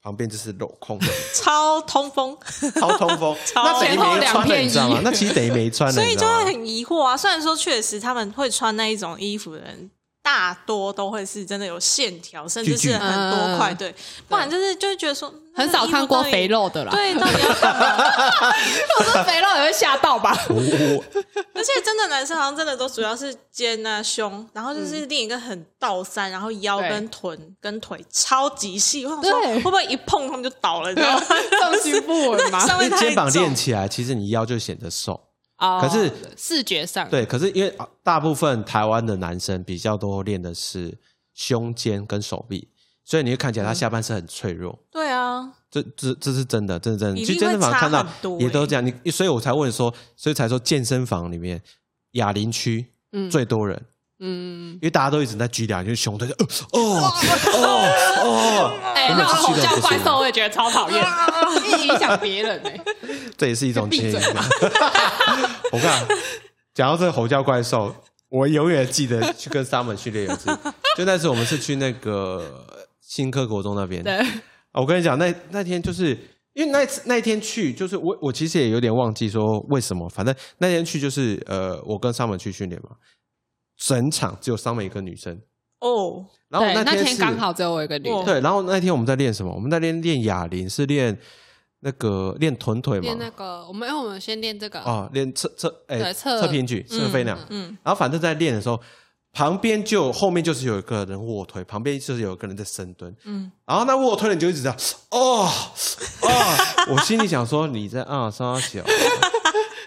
[0.00, 2.34] 旁边就是镂空的， 超通风，
[2.74, 5.00] 超通风， 那等于没穿的，你知道吗衣？
[5.04, 7.14] 那其实等于没穿的， 所以就会很疑惑啊。
[7.14, 9.90] 虽然说确实他们会穿那一种衣服的人，
[10.24, 13.94] 大多都会是真的有线条，甚至是很多块，嗯对，
[14.26, 17.94] 不然就是就会觉得说很少看过肥肉，的啦，对，到底要干嘛？
[18.98, 20.34] 我说肥肉也会吓到吧？
[20.48, 21.04] 我我
[21.52, 31.26] 而且真的男生好像真的都主要是肩啊胸，然后就是另一个很倒三，然后腰跟臀跟腿超级细，我想说对会不会一碰他们就倒了，你知道吗？
[31.60, 32.66] 重心不稳嘛？
[32.98, 35.20] 肩膀重练起来，其实你腰就显得瘦。
[35.64, 40.96] 哦可是视觉上，对，可是因为啊大部分台湾的男生比较多练的是
[41.34, 42.68] 胸肩跟手臂，
[43.04, 44.78] 所以你会看起来他下半身很脆弱。
[44.90, 47.16] 对啊，这这这是真的，这是真的。
[47.16, 48.06] 一你去健身房看到
[48.38, 51.60] 也都这样，你所以我才问说，所以才说健身房里面
[52.12, 53.30] 哑铃区嗯。
[53.30, 53.80] 最多人，
[54.20, 57.10] 嗯，因为大家都一直在举哑铃，就是胸推就呃哦
[57.52, 57.90] 哦
[58.22, 59.82] 哦，哎，根本是那种吼去的不行。
[59.82, 61.04] 叫怪兽，我也觉得超讨厌，
[61.86, 62.80] 影响别人哎。
[63.36, 64.24] 这也是一种闭嘴建议。
[65.72, 66.06] 我看
[66.74, 67.94] 讲到这个吼叫怪兽，
[68.28, 70.46] 我永远记得去跟 Summer 训练有一次，
[70.96, 72.64] 就那次我们是去那个
[73.00, 74.02] 新科国中那边。
[74.02, 76.16] 对，啊我跟你讲，那那天就是
[76.52, 82.90] 因为那次那一天去，就是我我其实也有点忘记说为什么，反正那天去就是呃，我跟 Summer 去训练嘛，
[83.76, 85.40] 整场只有 Summer 一个女生，
[85.80, 89.52] 哦，然后，那天刚好只有我一个女哦的，对，然后那天我们在练什么？
[89.52, 91.16] 我们在练练哑铃，是练
[91.84, 93.18] 那个练臀腿嘛练？
[93.18, 97.38] 那个，我们因为我们先练这个，哦，练侧侧哎侧侧平举、侧飞那样。
[97.50, 98.80] 嗯，然后反正在练的时候，
[99.32, 103.14] 旁边就后面就是有一个人卧推，旁边就是有一个人在深蹲。
[103.24, 104.76] 嗯，然后那卧推的你就一直这样，
[105.10, 105.46] 哦
[106.22, 106.56] 哦，
[106.88, 108.82] 我心里想说你在啊稍小，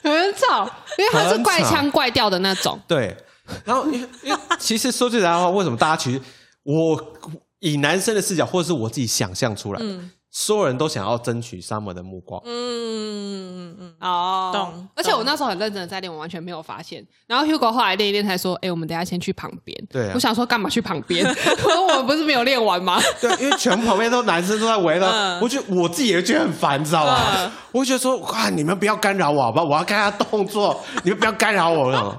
[0.04, 2.80] 很吵，因为他是怪腔怪调的那种。
[2.88, 3.18] 对。
[3.66, 6.22] 然后因为因为其实说句实在话，为什么大家其实
[6.64, 7.14] 我
[7.60, 12.40] 以男生的视角，或者是我自己想象出来的，嗯所有人都想要争取 Summer 的目光。
[12.46, 17.04] 嗯嗯嗯哦懂而且我那时候很认真的在练，我完全没有发现。
[17.26, 21.26] 然后 Hugo 后来练一练才说：“哎、我们等下先去旁边。”对啊我想说干嘛去旁边？
[21.26, 23.02] 我说我们不是没有练完吗？
[23.20, 27.20] 对，因为全部旁边都男生都在围了，嗯我觉得我自己也觉得很烦，你知道吗？
[27.40, 29.66] 嗯我就觉得说，哇，你们不要干扰我好不好？
[29.66, 32.14] 我要看他动作，你们不要干扰我，我想我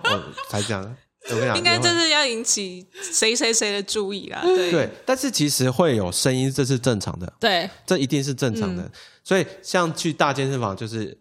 [0.49, 0.97] 才这样。
[1.31, 4.41] 我跟你讲，应该就是要引起谁谁谁的注意啦。
[4.43, 8.83] 对对，但是其实会有声音，这是正常的，对，这一定是正常的。
[8.83, 8.91] 嗯
[9.29, 11.15] 所以像去大健身房，就是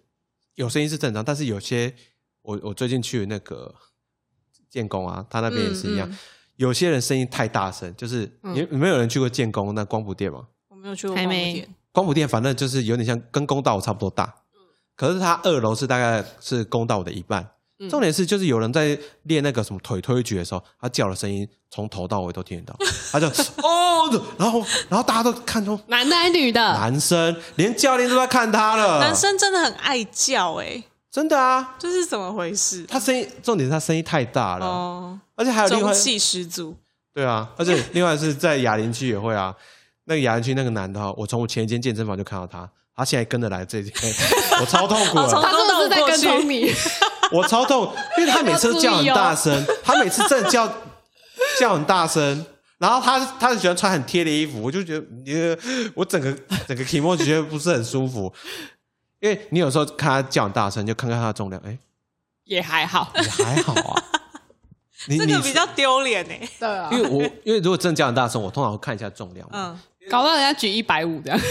[0.56, 1.94] 有声音是正常，但是有些
[2.42, 3.76] 我我最近去那个
[4.70, 6.18] 建工啊，他那边也是一样，嗯嗯
[6.56, 10.48] 有些人声音太大声，就是嗯你你们有人去过建工那光谱店吗？
[10.70, 14.34] 我没有去过光谱店光谱店反正就是有点像跟公道差不多大，
[14.96, 17.46] 可是它二楼是大概是公道的一半。
[17.80, 17.90] 嗯。
[17.90, 22.78] 重点是就是有人在练那个什么腿推举的时候，他叫的声音从头到尾都听得到，
[23.12, 23.28] 他就
[23.64, 26.62] 哦，然后然后大家都看出男的还是女的？
[26.62, 32.86] 男生，连教练都在看他了，男生真的很爱叫，哎，真的啊，这是怎么回事？
[32.88, 36.76] 他声音重点是他声音太大了，哦，而且还有另外中气十足。
[37.14, 39.54] 对啊，而且另外是在哑铃区也会啊，
[40.06, 43.92] 那个哑铃区那个男的哈，我从我前一间健身房就看到他，他现在跟着来这间，
[44.62, 46.72] 我超痛苦他是不是在跟踪你？
[47.32, 50.72] 我超痛，因为他每次都叫很大声，哦他每次真的叫
[51.60, 52.46] 叫很大声，
[52.78, 56.32] 然后他他很喜欢穿很贴的衣服，我就觉得你，我整个
[56.68, 58.34] 整个 k i m o 觉得不是很舒服，
[59.20, 61.78] 因为你有时候看他叫很大声，就看看他的重量，哎，
[62.46, 64.04] 也还好，也还好啊，
[65.08, 66.50] 你你这个比较丢脸哎。
[66.60, 69.78] 对啊因为我因为如果真的叫很大声，我通常会看一下重量，嗯，
[70.10, 71.40] 搞到人家举一百五这样。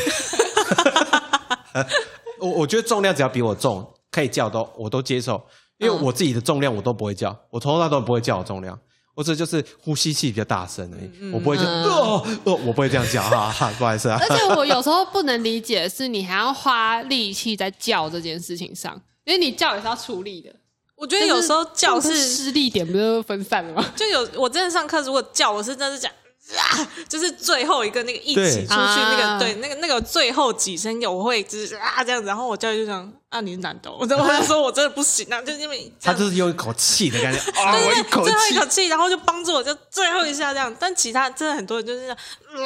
[2.40, 5.42] 我我觉得重量只要比我重，可以叫都我都接受，
[5.78, 8.78] 因为嗯我自己的重量我都不会叫，我从头到尾都不会叫我重量，
[9.14, 20.50] 我这就是呼吸气比较大声而已，我不会就嗯哦哦，我不会这样叫哈哈，不好意思啊 而，且我有时候不能理解的是，你还要花力气在叫这件事情上，因为你叫也是要出力的。
[20.96, 23.84] 我觉得有时候叫是失力点不就分散了吗？
[23.94, 26.10] 就有我真的上课，如果叫我是真的是讲。
[26.56, 40.74] 啊，就是最后一个那个一起出去那个，啊对那个那个最后几声，我会就是啊这样子，然后我教练就讲啊，你是男的哦， 我就我就说我真的不行啊， 就因为他就是用一口气的感觉 啊，我一口气最后一口气，然后就帮助我，就最后一下这样。
[40.78, 42.16] 但其他真的很多人就是这样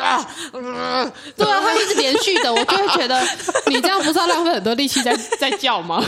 [0.04, 3.20] 啊，啊对啊，他一直连续的，我就会觉得
[3.66, 6.04] 你这样不是要浪费很多力气在在叫吗？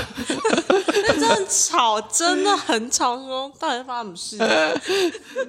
[1.04, 3.16] 真的吵，真的很吵。
[3.16, 4.46] 说到底发生什么
[4.80, 4.80] 事？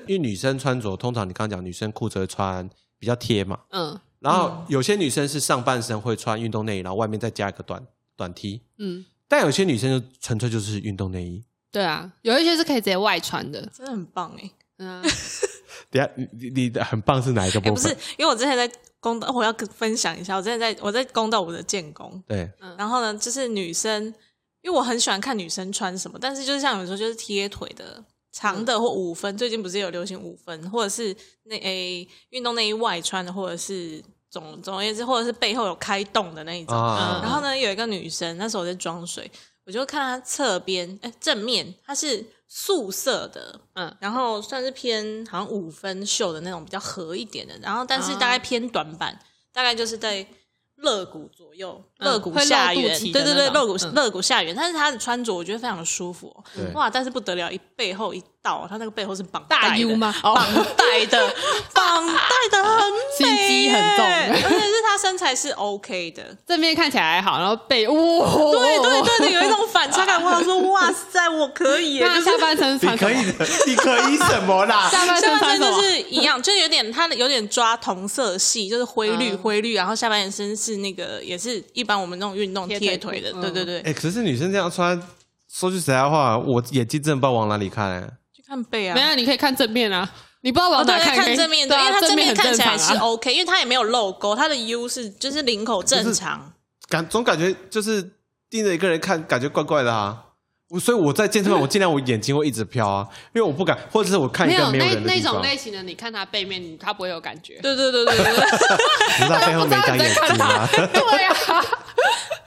[0.07, 7.85] 因为女生穿着通常你刚刚讲女生裤子会穿比较贴嘛，嗯然后有些女生是上半身会穿运动内衣，然后外面再加一个短
[8.15, 11.43] 短 T，嗯，但有些女生就纯粹就是运动内衣。
[11.71, 13.61] 对啊，有一些是可以直接外穿的。
[13.75, 15.01] 真的很棒哎、嗯啊，
[15.89, 17.69] 等下你你很棒是哪一个欸！
[17.69, 17.93] 部分？
[17.93, 24.03] 不是，因为我之前在公道，我要分享一下，我之前在我在公道我的建工，对，然后呢，就是女生，
[24.61, 28.03] 因为我很喜欢看女生穿什么，但是就是像有时候就是贴腿的。
[28.35, 36.75] 长的或五分，最近不是有流行五分，或者是那诶运动内衣外穿的，或者是总总而言之，或者是背后有开洞的那一种。
[36.75, 37.19] 啊。
[37.21, 39.31] 然后呢，有一个女生，那时候我在装水，
[39.67, 43.95] 我就看她侧边，哎，正面她是素色的，嗯。
[43.99, 49.19] 然后算是偏好像五分袖的那种比较合一点的，然后但是大概偏短版，
[49.53, 50.25] 大概就是在
[50.77, 53.93] 肋骨左右，嗯肋骨下缘，脐对对对，肋骨嗯。
[53.93, 56.43] 肋骨下缘，但是她的穿着我觉得非常的舒服、哦，
[56.73, 56.89] 哇！
[56.89, 59.77] 但是不得了，一背后一道，她那个背后是绑大带的。
[59.79, 60.13] U 吗？
[60.21, 60.45] 哦绑
[60.77, 61.33] 带的，
[61.73, 62.13] 绑带
[62.51, 62.83] 的很
[63.17, 64.05] 心美机很重。
[64.05, 70.21] 而且是他身材是 OK 的，正面看起来还好，然后背哇，对对对对，有一种反差感。
[70.23, 74.87] 我想说，哇塞，我可以下半身你穿可以的，你可以什么啦？
[74.91, 75.81] 下半身就穿？
[75.81, 79.37] 是一样，就有点他有点抓同色系，就是灰绿嗯。
[79.37, 85.01] 灰绿，然后下半身是那个也是一般我们那种运动贴贴腿的，对对对，哎、可是女生这样穿，
[85.51, 88.17] 说句实在话，我眼睛真的不知道往哪里看、
[88.53, 89.01] 看背啊没。
[89.01, 90.07] 有，你可以看正面啊。
[90.41, 96.53] 你不知道哦，对，往哪看，正面，对啊因为它正面看起来是 OK，因为它也没有漏沟，它的 U 是就是领口正常。
[96.89, 98.03] 感总感觉就是
[98.49, 100.17] 盯着一个人看，感觉怪怪的啊。
[100.69, 107.59] 我所以我在健身房，我尽量我眼睛会一直飘啊，因为我不敢，或者是我看一没有个没有那那种类型的，你看他背面，你他不会有感觉。
[107.61, 108.33] 对对对对对对，
[109.17, 110.67] 只是他背后没长眼睛啊。
[110.75, 111.65] 对啊，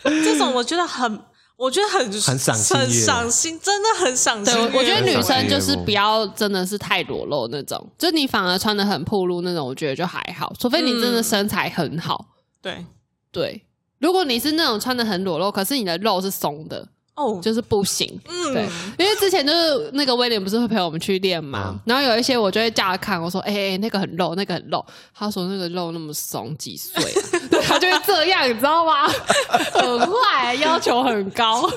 [0.03, 1.19] 这种我觉得很，
[1.57, 12.27] 我觉得很很赏心很赏心，真的很赏心对，我我觉得女生就是不要真的是太裸露那种，就你反而穿的很暴露那种，我觉得就还好，除非你真的身材很好。
[12.62, 12.85] 对。
[13.33, 13.61] 对，
[13.99, 18.19] 如果你是那种穿的很裸露，可是你的肉是松的，哦，就是不行。
[18.27, 18.55] 嗯。
[18.55, 18.66] 对，
[18.99, 21.81] 因为之前就是那个威廉不是会陪我们去练嘛，嗯。
[21.85, 24.83] 然后有一些我就会叫他看，我说：“哎、欸那个很露，那个很露。”
[25.14, 27.21] 他说：“那个肉那么松，几岁、啊？”
[27.67, 29.07] 对，他就会这样，你知道吗？
[29.73, 31.71] 很坏，要求很高。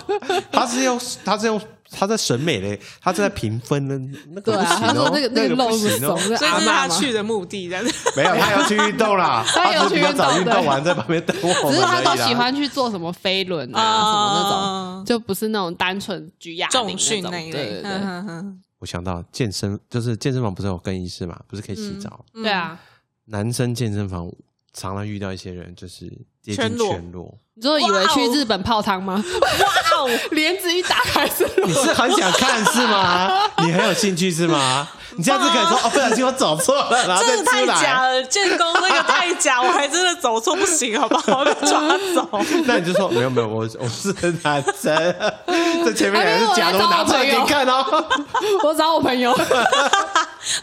[0.51, 1.59] 他是用他是用
[1.91, 3.97] 他在审美嘞，他是在评分呢，
[4.29, 6.65] 那个对啊，不行哦他说那个那个肉不行哦所以这是？
[6.65, 7.93] 他去的目的，这样子。
[8.15, 11.71] 没有，他要去运动啦， 他有只是比较去运动对早运动完在旁边等我。
[11.71, 14.49] 只是他都喜欢去做什么飞轮啊，啊什么那
[15.01, 17.91] 种，就不是那种单纯举哑铃重训那种那一类，对对对，
[18.79, 22.23] 我想到健身，就是健身房不是有更衣室嘛，不是可以洗澡？
[22.35, 22.77] 嗯对啊。
[23.31, 24.27] 男生健身房
[24.73, 26.05] 常常遇到一些人，就是
[26.41, 27.33] 接近全裸。
[27.55, 29.21] 你说以为去日本泡汤吗？
[29.41, 29.47] 哇
[29.97, 33.29] 哦， 帘子一打开是你是很想看是吗？
[33.57, 34.87] 你很有兴趣是吗？
[35.17, 37.81] 你这样子可以说哦，不小心我走错了，然后再这个太出来。
[37.81, 41.39] 假了，建工那个太假，我还真的走错不行，好不好？
[41.39, 41.81] 我被抓
[42.15, 42.29] 走。
[42.65, 45.15] 那你就说没有没有，我我是男生，
[45.83, 47.83] 这前面两个是假的，我拿出来给你看哦。
[48.63, 49.33] 我找我朋友，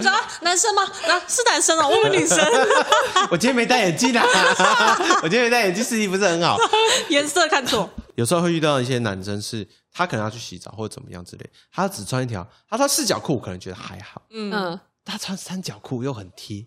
[0.00, 0.82] 说啊男生吗？
[0.82, 2.38] 啊，是男生哦， 我以为女生，
[3.30, 4.24] 我今天没戴眼镜啊，
[5.22, 6.58] 我今天没戴眼镜，视力不是很好。
[7.08, 7.88] 颜色看错。
[8.16, 16.64] 有时候会遇到一些男生是，他可能要去洗澡或者怎么样之类，他只穿一条，他穿四角裤可能觉得还好，嗯，嗯，他穿三角裤又很贴，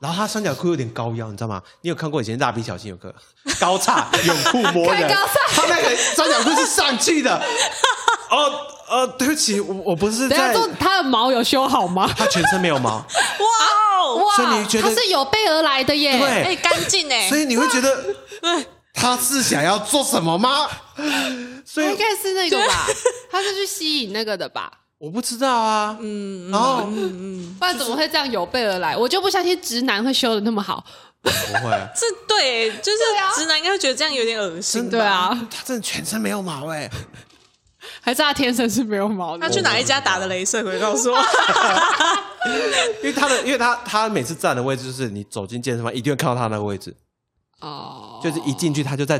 [0.00, 1.62] 然后他三角裤有点高腰，你知道吗？
[1.82, 3.14] 你有看过以前蜡笔小新有个
[3.60, 7.40] 高叉泳裤魔人，开高叉他那个三角裤是上去的。
[8.30, 12.10] 哦呃，对不起，我我不是等一下在，他的毛有修好吗？
[12.16, 13.04] 他全身没有毛，哇
[14.02, 16.18] 哦，所以你觉得他是有备而来的耶？
[16.18, 18.02] 对哎，干净哎所，以你会觉得
[18.40, 20.68] 对，他是想要做什么吗？
[21.64, 22.86] 所以他应该是那个吧？
[23.30, 24.70] 他是去吸引那个的吧？
[24.98, 28.96] 我不知道啊，嗯，然后嗯嗯，不然怎么会这样有备而来？
[28.96, 30.84] 我就不相信直男会修的那么好。
[31.22, 34.90] 不会， 这对，就是啊直男应该会觉得这样有点恶心。
[34.90, 36.88] 对，啊，他真的全身没有毛哎、
[38.00, 39.52] 还是他天生是没有毛的他？
[39.52, 40.62] 去哪一家打的镭射？
[40.64, 41.18] 回告诉我。
[43.02, 46.94] 因为他的，因为他他每次站的位置就是你走进健身房一定会看到他那个位置，
[47.60, 49.18] 哦，就是一进去他就在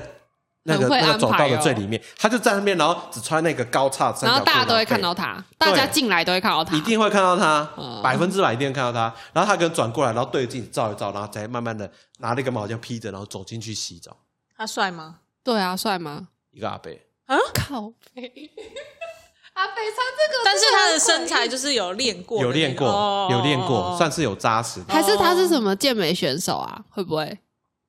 [0.65, 9.15] 那个那个走道的最里面，他就在那边，然后只穿那个高叉三角裤，然后大家都会看到他，大家进来都会看到他，一定会看到他嗯，百分之百一定会看到他。
[9.33, 14.17] 然后他可能转过来，然后对着镜子照一照，然后再慢慢的拿那个毛巾披着，然后走进去洗澡。
[14.57, 15.17] 他帅吗？
[15.43, 16.29] 对啊，帅吗？
[16.51, 16.79] 一个阿
[17.27, 18.51] 伯，靠背。
[19.55, 24.93] 阿北穿这个，但是他的身材就是有练过有练过，哦有练过，算是有扎实的。
[24.93, 26.85] 还是他是什么健美选手啊？
[26.91, 27.39] 会不会？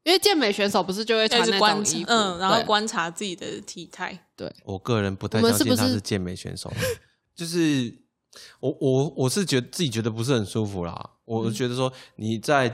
[0.04, 4.28] 因为健美选手不是就会穿那就是观种衣服，嗯，然后观察自己的体态。
[4.36, 6.72] 对我个人不太相信是不是他是健美选手，
[7.36, 7.92] 就是
[8.60, 11.10] 我我我是觉得自己觉得不是很舒服啦。
[11.26, 12.72] 我觉得说你在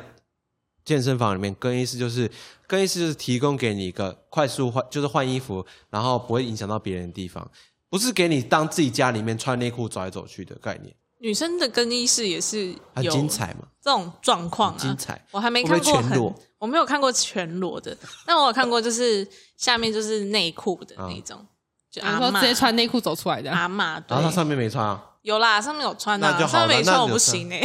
[0.84, 2.30] 健身房里面更衣室就是
[2.68, 7.50] 更衣室就是提供给你一个快速换就是换衣服，然后不会影响到别人的地方，
[7.90, 15.24] 不是给你当自己家里面穿内裤走来走去的概念，女生的更衣室也是很有精彩嘛，这种状况啊，精彩。
[15.32, 19.28] 我还没看过全裸，我没有看过全裸的， 但我有看过就是
[19.58, 21.46] 下面就是内裤的那种，
[21.92, 24.16] 就阿嬷你说直接穿内裤走出来的，阿嬷，对。
[24.16, 27.62] 然后他上面没穿啊，有啦，上面有穿的、上面没穿我不行哎、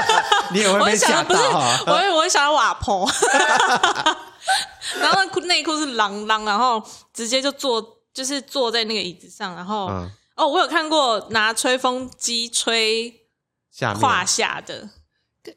[0.52, 1.80] 你也会我被吓会想不是，到啊。
[1.86, 3.08] 我会我会想要瓦婆，
[5.00, 6.82] 然后内裤是啷啷，然后
[7.14, 7.80] 直接就坐
[8.12, 13.12] 就是坐在那个椅子上，然后、嗯，哦，我有看过拿吹风机吹
[13.70, 14.88] 下胯下的，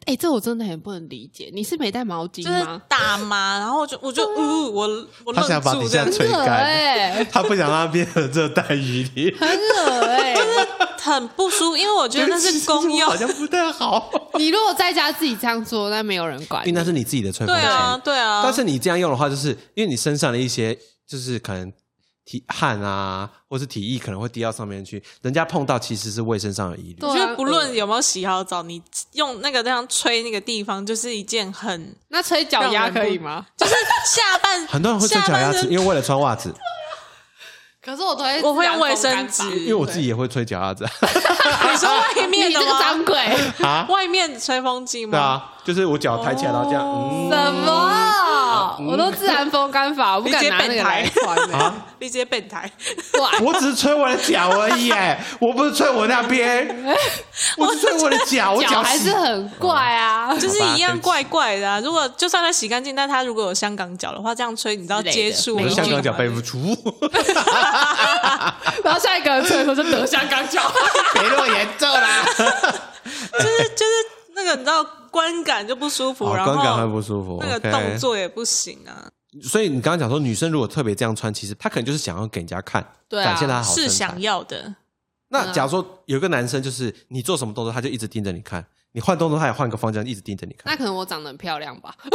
[0.05, 1.49] 哎、这我真的很不能理解。
[1.51, 2.79] 你是没带毛巾就是吗？
[2.87, 4.87] 大妈，然后我就我就呜、我
[5.25, 6.29] 我他愣想把底下住这样。
[6.29, 6.47] 吹干。
[6.63, 9.35] 哎、他不想让它变成热带雨林。
[9.35, 10.35] 很恶哎、
[11.01, 13.15] 很不舒服，因为我觉得那是 公用好。
[13.15, 14.11] 像不太好。
[14.37, 16.69] 你如果在家自己这样做，那没有人管你。
[16.69, 17.61] 因为那是你自己的吹风机。
[17.61, 18.41] 对啊，对啊。
[18.43, 20.77] 但是你这样用的话，就是因为你身上的一些，
[21.07, 21.71] 就是可能
[22.25, 26.97] 体汗啊，或是体液可能会滴到上面去，人家碰到其实是卫生上有疑虑。
[26.99, 28.81] 对我觉得不论有没有洗好澡，你
[29.13, 33.45] 用那个这样吹那个地方，就是一件很那吹脚丫可以吗？
[33.57, 33.73] 就是
[34.05, 36.53] 下半很多人会吹脚丫子，因为为了穿袜子。
[37.81, 42.79] 可是我都会，我会用卫生纸因为我自己也会吹脚丫子 你说外面你这个的吗？
[42.79, 43.17] 脏鬼，
[43.63, 43.85] 啊。
[43.89, 45.11] 外面吹风机吗？
[45.11, 47.89] 对啊，就是我脚抬起来，然后这样，嗯，什么？
[48.87, 51.53] 我都自然风干法，我不敢拿那个来穿、欸。
[51.53, 52.69] 啊，你直接变态。
[53.11, 56.67] 对， 我只是吹我的脚而已，哎， 我不是吹我那边，
[57.57, 60.33] 我是吹我的脚，我脚还是很怪啊。
[60.37, 61.79] 就是一样怪怪的、啊。
[61.79, 66.57] 如果就算他洗干净，但他如果有香港脚的话，这样吹，你知道接触香港脚被背不出，
[68.83, 70.71] 然后下一个人吹的时候就得香港脚。
[71.13, 72.25] 别那么严重啦。
[73.03, 73.91] 就是就是
[74.39, 79.07] 那个你知道观感就不舒服，哦然后观感会不舒服，那个动作也不行啊。
[79.43, 84.21] 所以你刚刚讲说，女生如果特别这样穿，其实她可能就是想要给人家看，对啊展现她好身材是想。
[84.21, 84.73] 要的，
[85.27, 88.61] 那假如说有个男生，就是你做什么动作，他就一直盯着你看；
[88.93, 90.63] 你换动作，他也换个方向，一直盯着你看。
[90.65, 91.93] 那可能我长得很漂亮吧？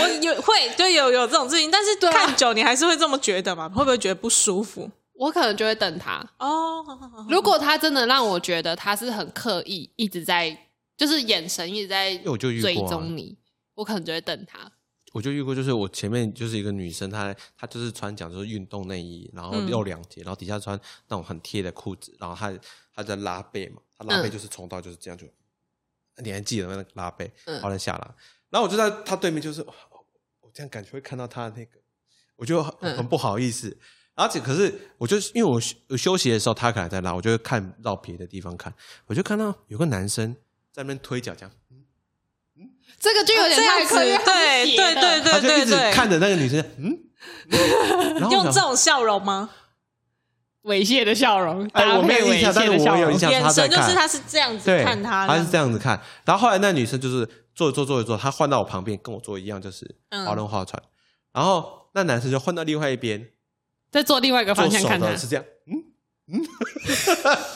[0.00, 3.68] 我有会就有有这种事情，但是看久你还是会这么觉得嘛？
[3.68, 4.90] 会不会觉得不舒服？
[5.18, 6.22] 我可能就会等他。
[6.38, 6.84] 哦，
[7.28, 10.56] 如果他真的让我觉得他是很刻意，一直在
[10.96, 13.36] 就是眼神一直在我就遇过啊追踪你，
[13.74, 14.72] 我可能就会等他。
[15.12, 20.78] 我就遇过，就是我前面就是一个女生，她她就是穿讲就是运动内衣，然后嗯露两截，然后底下穿
[21.08, 22.52] 那种很贴的裤子，然后她
[22.94, 25.26] 她在拉背嘛，她拉背嗯就是冲到就是这样就，
[26.22, 28.14] 你还记得那个拉背，嗯好了下来，
[28.50, 29.74] 然后我就在她对面，就是哇
[30.40, 31.78] 我这样感觉会看到她的那个，
[32.36, 33.74] 我就很嗯很不好意思。
[34.16, 38.74] 而且可是，我就因为我休我休息的时候，她可能在拉，我就会看到别的地方看，
[39.06, 40.34] 我就看到有个男生
[40.76, 41.50] 在那边推脚，这样，
[43.00, 46.98] 这个就有点这样子，太刻意，因为它对是斜的对对对他就一直对对，看着那个女生，嗯，
[47.48, 48.14] 嗯？
[48.16, 49.48] 然后用这种笑容吗？
[50.64, 55.72] 猥亵的笑容，哎，搭我没有配印象，但是猥亵的笑容我有印象眼神就是他是这样子，看他，他是这样。
[55.72, 55.98] 子看。
[56.26, 57.24] 然后后来那女生就是
[57.54, 60.26] 坐着坐着坐着坐，她换到我旁边，跟我坐一样，就是嗯。
[60.26, 60.82] 划轮划船。
[61.32, 63.30] 然后那男生就换到另外一边，
[63.90, 65.16] 再做另外一个方向看他。
[65.16, 65.84] 是这样，嗯？
[66.32, 66.44] 嗯。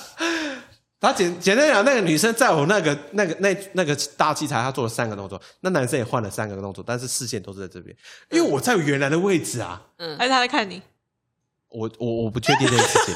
[1.01, 7.97] 他简简单讲，那个女生在我那个那个那那个大器材，她做了三个动作，那男生也换了三个动作，但是视线都是在这边，
[8.31, 9.81] 因为我在原来的位置啊。
[9.97, 10.83] 嗯还，是他在看你？
[11.71, 13.15] 我我我不确定这件事情。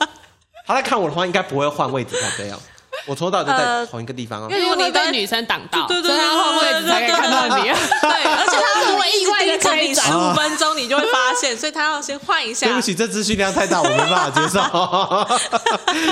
[0.66, 2.60] 他在看我的话，应该不会换位置才这样。
[3.06, 4.48] 我从头到尾就在呃同一个地方哦。
[4.50, 7.62] 因为如果你被女生挡到，对对所以他换位置才可以看到你。
[7.64, 12.66] 对，而且他如果意外的看你十啊五分钟，你就会发现，所以他要先换一下。
[12.66, 14.60] 对不起，这资讯量太大，我没办法接受，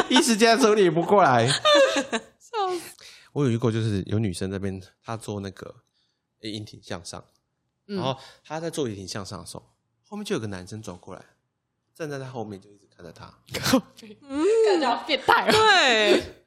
[0.09, 1.49] 一时间处理不过来。
[3.32, 5.74] 我有遇过，就是有女生那边她做那个
[6.43, 7.24] 诶引体向上，
[7.88, 8.14] 嗯然后
[8.47, 9.64] 她在做引体向上的时候，
[10.07, 11.22] 后面就有个男生走过来，
[11.97, 15.51] 站在她后面就一直看着她，感觉好变态哦。
[15.51, 16.41] 对，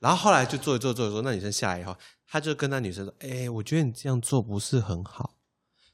[0.00, 1.96] 然后后来就做一做做一做，那女生下来以后，
[2.26, 5.34] 他就跟那女生说：“哎、我觉得你这样做不是很好。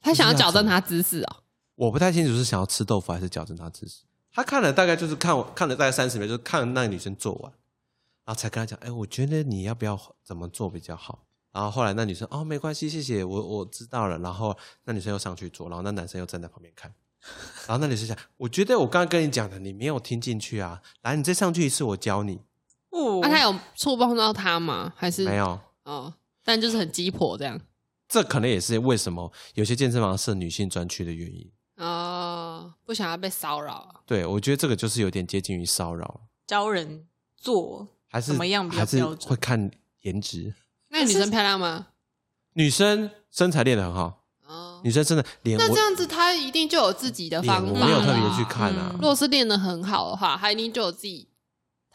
[0.00, 1.42] 他想要矫正他姿势哦。
[1.74, 4.04] 我不太清楚是想要吃豆腐还是矫正她姿势。
[4.32, 7.52] 他看了大概就是看我看了大概三十秒，就是看那个女生做完，
[8.24, 14.18] 然后才跟他讲：“哎、我觉得你要不要怎么做比较好？”然后后来那女生哦没关系，谢谢我我知道了。
[14.18, 16.94] 然后那女生又上去做，然后那男生又站在旁边看。
[17.66, 20.80] 然后那女生想，我觉得我刚刚跟你讲的，你没有听进去啊。
[21.02, 22.42] 来，你再上去一次，我教你。
[22.91, 24.93] 哦那、他有触碰到他吗？
[24.97, 25.37] 还是没？
[25.37, 26.12] 有，哦，
[26.45, 27.61] 但就是很鸡婆这样。
[28.09, 31.51] 这可能也是为什么有些健身房设女性专区的原因。
[31.76, 34.01] 哦，不想要被骚扰啊。
[34.07, 37.07] 对，我觉得这个就是有点接近于骚扰，教人
[37.37, 39.70] 做还是怎么样比较还是标准会看
[40.03, 40.55] 颜值。
[40.89, 41.89] 那女生漂亮吗？
[42.55, 48.95] 女生身材练得很好，哦，女生真的脸那这样子她一定就有自己的方法我没有特别去看啊嗯。
[48.95, 51.28] 如果是练得很好的话，她一定就有自己，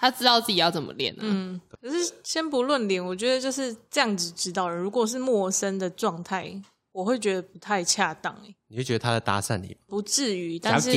[0.01, 1.19] 她知道自己要怎么练啊。
[1.21, 6.51] 嗯，可是先不论脸，我觉得就是这样子指导人，如果是陌生的状态，
[6.91, 10.91] 我会觉得不太恰当诶，你就觉得他在搭讪你，不至于，但是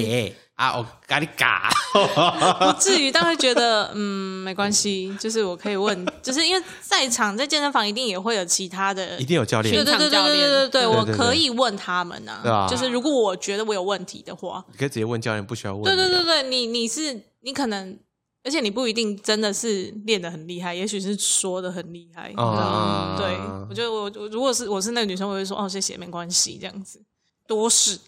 [0.54, 1.70] 啊，我咖喱嘎，
[2.58, 9.72] 不至于，但会觉得嗯没关系，就是我可以问，就是因为在场在健身房一定也会有其他的一定有教练。
[9.72, 12.66] 对，对对对对对我可以问他们啊，对啊。
[12.68, 15.94] 就是如果我觉得我有问题的话，你可以直接问教练，不需要问你啊。
[15.94, 17.96] 对对对对，你你是你可能，
[18.44, 22.30] 而且你不一定真的是练得很厉害，也许是说的很厉害。
[22.36, 23.36] 啊嗯，对，
[23.68, 27.02] 我觉得我我如果是我是那个女生，我会说哦谢谢，没关系，这样子
[27.46, 27.98] 多事，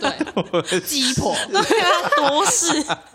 [0.00, 1.36] 对 鸡婆。
[1.50, 2.66] 对啊，多事。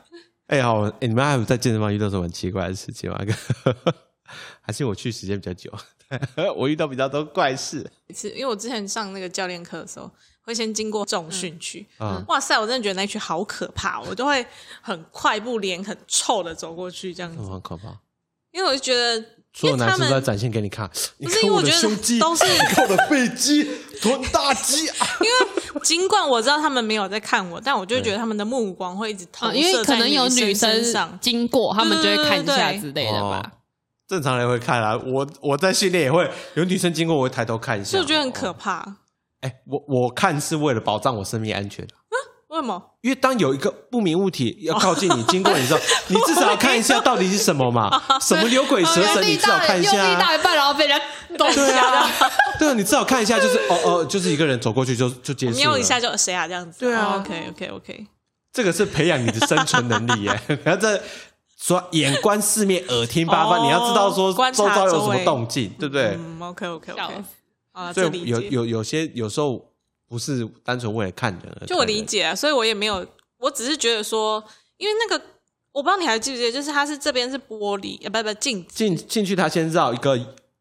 [0.47, 3.19] 哎、好，哎你们还有在健身房遇到什么很奇怪的事情吗？
[4.61, 5.71] 还是我去时间比较久，
[6.55, 10.09] 我遇到比较多怪事是因为我之前上那个教练课的时候，
[10.49, 11.85] 会先经过重训区。
[11.97, 12.23] 啊。
[12.27, 12.59] 哇塞！
[12.59, 14.45] 我真的觉得那区好可怕，我都会
[14.81, 17.87] 很快步脸很臭的走过去这样子很，可怕！
[18.51, 19.23] 因为我就觉得，
[19.53, 20.89] 所有男生都在展现给你看，
[21.21, 23.63] 不是因为我觉得胸肌，都是你看我的背肌，
[24.01, 25.07] 臀大肌啊！
[25.83, 31.17] 尽管我知道他们没有在看我，但我就觉得他们的目光会一直投啊，因为可能有女女身上。
[31.21, 33.51] 经过，他们就会看一下之类的吧。
[34.07, 37.91] 正常人会看啊，我我在训练也会有女生经过，我会抬头看一下。
[37.91, 38.95] 所以我觉得很可哦。
[39.41, 39.47] 怕。
[39.47, 41.93] 哎、我我看是为了保障我生命安全的。
[42.49, 42.83] 为什么？
[43.01, 45.79] 因为当有一个不明物体要靠近你，经过你的时候，
[46.09, 47.89] 你至少要看一下到底是什么嘛？
[48.19, 50.19] 什么牛鬼蛇神，你至少看一下啊。
[50.19, 51.05] 大一半，然后被人家
[51.37, 52.09] 动一对下，啊，
[52.57, 55.59] 对啊，你至少看一下，就是哦哦，就是一个人走过去就就结束了。
[55.59, 56.47] 瞄一下就谁啊？
[56.47, 56.79] 这样子。
[56.79, 58.07] 对啊 OK OK OK。
[58.51, 60.41] 这个是培养你的生存能力耶。
[60.65, 60.99] 然后这
[61.61, 66.17] 说眼观四面，耳听八方，哦你要知道说周遭有什么动静，对不对？
[66.17, 67.23] 嗯，OK OK 笑 OK 死。
[67.79, 68.03] 啊，所。
[68.03, 69.71] 以有有有些有时候
[70.07, 73.05] 不是单纯为了看人而，就我理解啊，所以我也没有，
[73.37, 74.43] 我只是觉得说，
[74.77, 75.23] 因为那个
[75.71, 80.17] 我不知道你还记不记得，就是它是这边是玻璃，呃，不不镜子，进进去，他先绕一个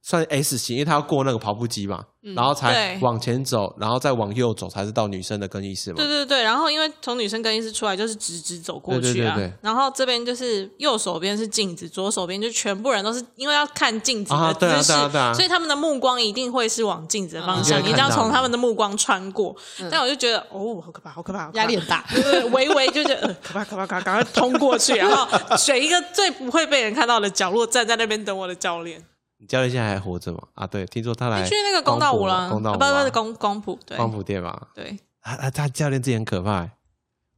[0.09, 2.03] 算 S 型，因为他要过那个跑步机嘛，
[2.35, 5.97] 然后才往前走，然后再往右走，才是到女生的更衣室嘛。
[5.99, 19.55] 对对对，然后因为从女生更衣室出来就是直直走过去啊，对对对对然后这边就是右手边是镜子，左手边就全部人都是因为要看镜子的啊对啊姿势，对啊对啊所以他们的目光一定会是往镜子的方向，嗯你一定要从他们的目光穿过。
[19.79, 22.03] 嗯但我就觉得哦，好可怕，好可怕，可怕压力很大。
[22.09, 25.29] 对对，对微微就觉得、呃、可怕可怕，赶赶快通过去，然后
[25.59, 29.05] 选一个最不会被人看到的角落，站在那边等我的教练。
[29.39, 30.43] 你教练现在还活着吗？
[30.55, 34.69] 啊，对，听说他来去那个公道舞了，公道不啊不是，公公普，对光谱店嘛。
[34.75, 36.71] 对，他他他教练之前很可怕欸，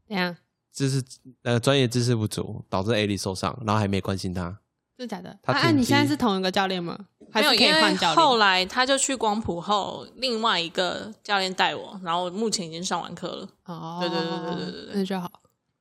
[0.09, 0.36] 怎样？
[0.72, 1.03] 知识
[1.42, 4.59] 呃专业知识不足，导致艾莉受伤，然后还没关心他。
[4.96, 5.38] 真的假的？
[5.42, 6.98] 他啊，啊你现在是同一个教练吗？
[7.32, 8.16] 还没有，是可以因为换教练？
[8.16, 13.48] 后来他就去光谱后，另外一个教练带我，然后目前已经上完课了。
[13.66, 15.30] 哦，对对对对对对对那就好。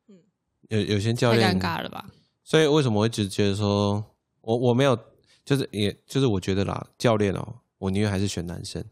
[0.09, 0.17] 嗯
[0.70, 2.05] 有有些教太练尴尬了吧？
[2.43, 4.03] 所以为什么我一直觉得说，
[4.41, 4.97] 我我没有，
[5.50, 8.86] 就是也就是我觉得啦，教练哦，我宁愿还是选男生，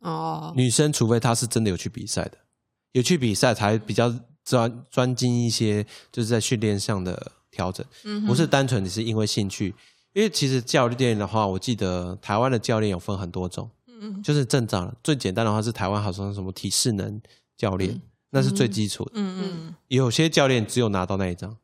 [0.00, 2.38] 哦，女生除非她是真的有去比赛的，
[2.90, 4.12] 有去比赛才比较
[4.44, 9.72] 专专精一些，就是在训练上的调整，嗯，不是单纯只是因为兴趣。
[10.14, 17.22] 因为其实教练的话，我记得台湾的教练有分很多种，嗯就是正常的，最简单的话是台湾好像什么体适能
[17.56, 19.12] 教练，那是最基础的。
[19.14, 21.56] 嗯嗯有些教练只有拿到那一张，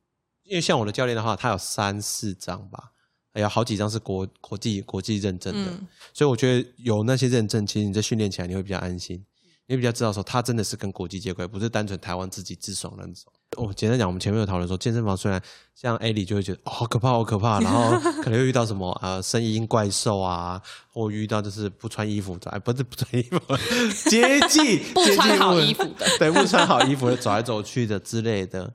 [0.44, 2.99] 因为像我的教练的话，他有三四张吧，还
[3.34, 9.24] 有好几张是国国际国际认证的，嗯所以我觉得有那些认证，其实你在训练起来你会比较安心，
[9.66, 13.32] 你会比较知道说他真的是跟国际接轨，不是单纯台湾自己自爽的那种。
[13.56, 15.40] 哦，简单讲，我们前面有讨论说，健身房虽然
[15.74, 17.90] 像 A 里就会觉得哦好可怕，好可怕，然后
[18.22, 20.60] 可能又遇到什么呃声音怪兽啊，
[20.92, 23.40] 或遇到就是不穿衣服的，哎，不是不穿衣服，
[24.08, 28.72] 接近 不穿好衣服的，对，不穿好衣服的走来走去的之类的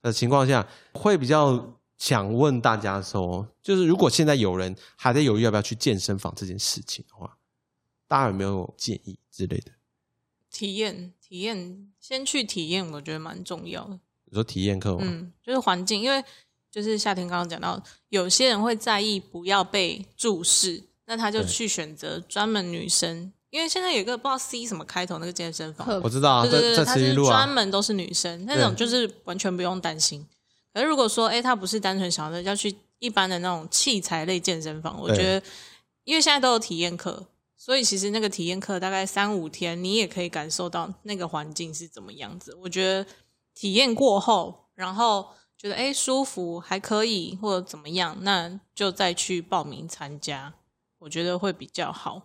[0.00, 7.36] 的情况下，会比较想问大家说，就是如果现在有人还在犹豫要不要去健身房这件事情的话，
[8.06, 9.72] 大家有没有建议之类的？
[10.50, 13.98] 体验体验，先去体验，我觉得蛮重要的。
[14.24, 15.00] 你说体验课吗？
[15.02, 16.24] 嗯，就是环境，因为
[16.70, 30.26] 就是夏天刚刚讲到，有些人会在意不要被注视，那他就去选择专门女生因为现在有一个不知道 C 什么开头那个健身房，我知道啊，对对对，在在它是专，门都是女生，那种就是完全不用担心。
[30.72, 35.46] 可是如果说，哎，他不是单纯想要要去一般的那种器材类健身房，我对觉得，
[36.04, 42.54] 因为现在都有体验课，所以其实那个体验课大概三五天，你也可以感受到那个环境是怎么样子。
[42.62, 43.06] 我觉得
[43.54, 50.54] 体验过后，然后觉得哎舒服还可以，或者怎么样，那就再去报名参加，
[50.98, 52.22] 我觉得会比较好。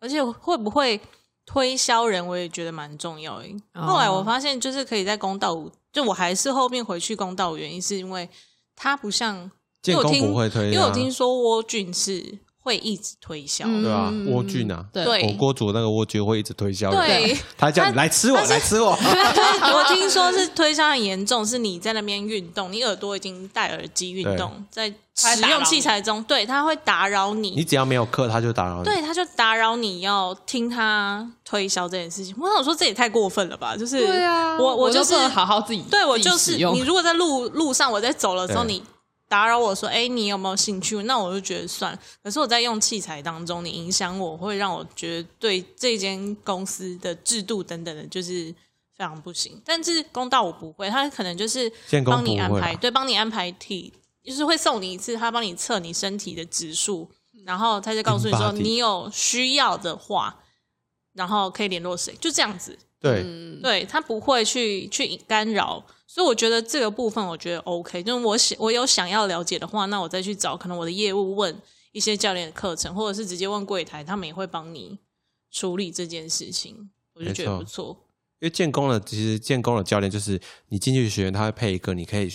[0.00, 1.00] 而且会不会
[1.46, 3.54] 推销人，我也觉得蛮重要诶。
[3.74, 5.54] 哦后来我发现，就是可以在公道，
[5.92, 8.28] 就我还是后面回去公道舞，原因是因为
[8.74, 9.50] 它不像，
[9.84, 13.82] 因为我听不会推啊，因为我听说蜗菌是会一直推销，嗯。
[13.84, 14.32] 对啊嗯。
[14.32, 15.04] 蜗菌啊对。
[15.04, 27.50] 对火锅煮那个蜗苣会一直推销人，对，他叫你他来吃我，来吃我， 我听说是推销很严重，是你在那边运动，你耳朵已经戴耳机运动，在使用器材中，对，他会打扰你。
[27.50, 28.84] 你只要没有课，他就打扰你。
[28.84, 32.34] 对，他就打扰你要听他推销这件事情。
[32.40, 33.76] 我想说，这也太过分了吧？
[33.76, 38.82] 就是对啊，我我就是好好自己，对我就是你如果在路路上我在走的时候，你
[39.28, 41.02] 打扰我说，哎，你有没有兴趣？
[41.04, 41.98] 那我就觉得算。
[42.22, 48.54] 可是我在用器材当中，你影响我，会让我觉得对这间公司的制度等等的，就是
[48.96, 49.60] 非常不行。
[49.64, 51.72] 但是公道我不会，他可能就是
[52.04, 57.10] 帮你安排，对，帮你安排体，就是会送你一次，他帮你测你身体的指数，
[57.44, 60.38] 然后他就告诉你说你有需要的话，
[61.14, 62.78] 然后可以联络谁，就这样子。
[63.04, 68.02] 对，嗯，对他不会去去干扰，所以我觉得这个部分我觉得 OK。
[68.02, 71.54] 就是我想我有想要了解的话，那我再去找可能我的业务问
[71.92, 74.98] 一些教练的课程，或者是直接问柜台，他们也会帮你
[75.52, 77.94] 处理这件事情，我就觉得不错。
[78.40, 80.40] 因为建工的其实建工的教练就是
[80.70, 82.32] 你进去学员，他会配一个你可以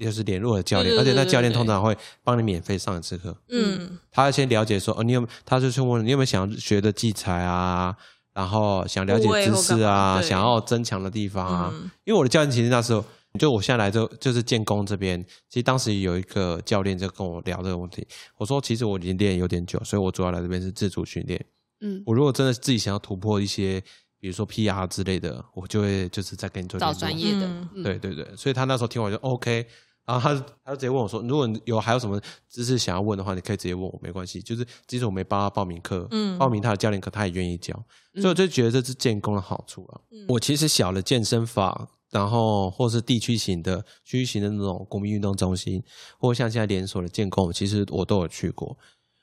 [0.00, 3.36] 就是联络的教练，而且那教练通常会帮你免费上一次课。
[3.48, 7.96] 嗯，他先了解说，哦，你有，他就去问你有没有想要学的器材啊，
[8.34, 11.70] 然后想了解知识啊，想要增强的地方啊。
[11.72, 11.90] 嗯。
[12.04, 13.04] 因为我的教练其实那时候，
[13.38, 18.06] 就我现在来就就是建工这边，其实当时有一个教练就跟我聊这个问题，
[18.36, 21.44] 我说其实我已经练有点久，所以我主要来这边是自主训练。
[21.80, 23.82] 嗯，我如果真的自己想要突破一些，
[24.20, 27.50] 比如说 PR 之类的，我就会就是再跟你做找专业的。
[27.82, 29.66] 对，对对，所以他那时候听我就 OK，
[30.04, 34.42] 然后他他就直接问我说，如果你有还有什么知识想要问的话，你可以直接问我，没关系。
[34.42, 37.72] 就是即使我没帮他报名课，嗯报名他的教练课，他也愿意教，
[38.14, 40.00] 所以我就觉得这是建工的好处了。
[40.10, 45.82] 嗯我其实小的健身房，然后或是地区型的、区域型的那种国民运动中心，
[46.18, 48.76] 或像现在连锁的建工，其实我都有去过。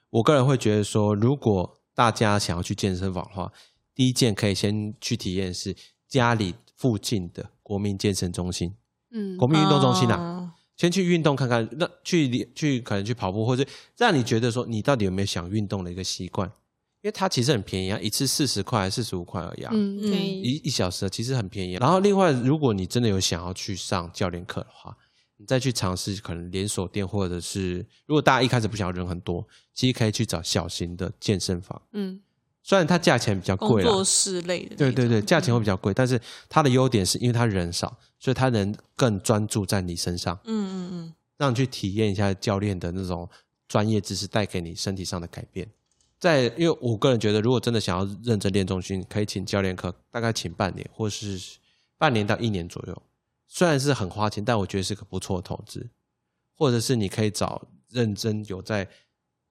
[0.10, 3.52] 我个人会觉得说，如果大家想要去健身房的话，
[3.94, 5.76] 第一件可以先去体验是
[6.08, 8.74] 家里附近的国民健身中心。
[9.12, 13.66] 嗯国民运动中心啊，哦先去运动看看，那去去可能去跑步，或者
[13.98, 16.48] 让你觉得说你到底有没有想运动的一个习惯，
[17.02, 21.80] 因为它其实很便宜啊，一次四十块、四十五块而已啊，嗯，嗯，一一小时其实很便宜啊。
[21.82, 24.96] 然后另外，如果你真的有想要去上教练课的话，
[25.36, 32.22] 你再去尝试可能连锁店，或者是如果大家一开始不想要人很多，其实可以去找小型的健身房，嗯
[32.62, 40.38] 虽然它价钱比较贵啦，工作室类的，对对对，价钱会比较贵，但是它的优点是因为它人少，所以它能更专注在你身上。
[40.44, 43.28] 嗯嗯嗯，让你去体验一下教练的那种
[43.68, 45.68] 专业知识带给你身体上的改变。
[46.20, 51.40] 在，因为我个人觉得，如果真的想要认真练重训，可以请教练课，大概请半年或是
[51.98, 53.02] 半年到一年左右。
[53.48, 55.90] 虽然是很花钱，但我觉得是个不错的投资。
[56.56, 58.86] 或者是你可以找认真有在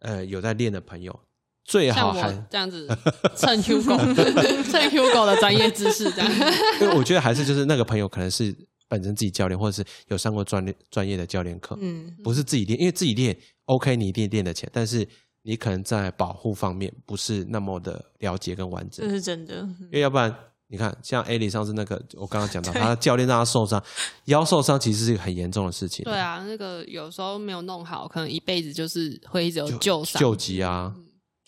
[0.01, 1.21] 呃有在练的朋友，
[1.69, 2.89] 最好像还我这样子
[3.37, 3.97] 蹭 Hugo
[4.65, 6.33] 蹭 Hugo 的专业知识这样，
[6.81, 8.55] 因为我觉得还是就是那个朋友可能是
[8.89, 12.11] 本身自己教练，或者是有上过专业专业的教练课，嗯。
[12.25, 15.07] 不是自己练，因为自己练 OK，你一定练得起来，但是
[15.43, 19.57] 你可能在保护方面不是那么的了解跟完整这，是真的。
[19.57, 20.35] 因为要不然
[20.69, 23.83] 你看像艾莉上次那个，我刚刚讲到他教练让他受伤，
[24.25, 30.19] 腰受伤其实是一个很严重的事情，对，啊，那个有时候没有弄好，可能一辈子就是会一直有旧伤。
[30.21, 30.95] 救急啊，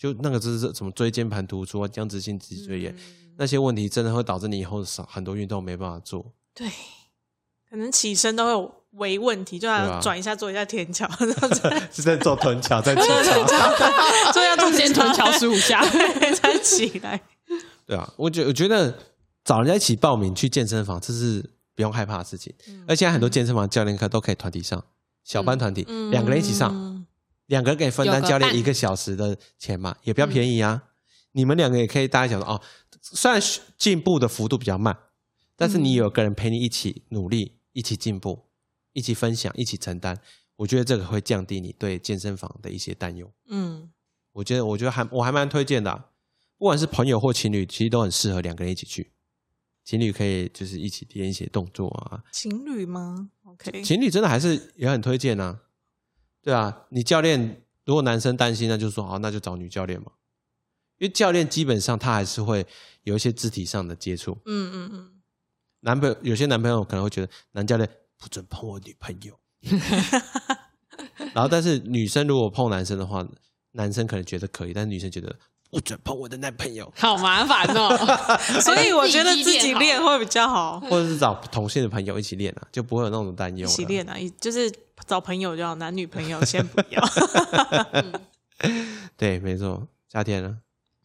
[0.01, 2.95] 就那个就是什么椎间盘突出啊、僵直性脊椎炎、
[3.37, 6.25] 那些问题，真的会导致你以后少很多运动没办法做。
[6.55, 6.67] 对，
[7.69, 13.45] 可能起身都会有微问题，就要转一下做一下天桥， 然后再是在做臀桥，在起天桥，
[14.33, 15.83] 所以要做先臀桥十五下，
[16.33, 17.21] 才起来。
[17.85, 18.97] 对啊，我觉我觉得
[19.45, 22.51] 找人家一起报名去健身房，这是不用害怕的事情。
[22.87, 24.83] 而且现在很多健身房教练课都可以团体上，
[25.23, 26.90] 小班团体、两个人一起上，嗯
[27.51, 30.81] 两个人可以分担教练一个小时的钱嘛，也比较便宜啊。
[31.33, 32.61] 你们两个也可以大家想说哦，
[33.01, 33.41] 虽然
[33.77, 34.97] 进步的幅度比较慢，
[35.57, 38.47] 但是你有个人陪你一起努力，一起进步，
[38.93, 40.17] 一起分享，一起承担，
[40.55, 43.29] 我觉得这个会降低你对健身房的一些担忧。
[43.49, 43.91] 嗯，
[44.31, 46.05] 我觉得，我觉得还我还蛮推荐的啊、
[46.57, 49.11] 不管是朋友或情侣，其实都很适合两个人一起去。
[49.83, 55.59] 情侣可以就是一起练一些动作啊，情侣吗？OK，情侣真的还是也很推荐呢、
[56.43, 60.11] 对啊，你教练如果男生担心，那就说好，那就找女教练嘛。
[60.97, 62.65] 因为教练基本上他还是会
[63.03, 64.37] 有一些肢体上的接触。
[64.45, 65.11] 嗯嗯嗯，
[65.79, 67.89] 男朋友有些男朋友可能会觉得男教练
[68.19, 69.39] 不准碰我女朋友，
[71.33, 73.27] 然后但是女生如果碰男生的话，
[73.71, 75.35] 男生可能觉得可以，但是女生觉得
[75.71, 77.97] 不准碰我的男朋友，好麻烦哦。
[78.61, 83.67] 所以我觉得自己练练会比较好，或者是找同性的朋友一起练啊，就不会有那种担忧。
[83.67, 84.71] 一起练啊，一就是
[85.07, 87.01] 找朋友就好，男女朋友 先不要。
[89.17, 89.87] 对，没错。
[90.11, 90.57] 夏天呢？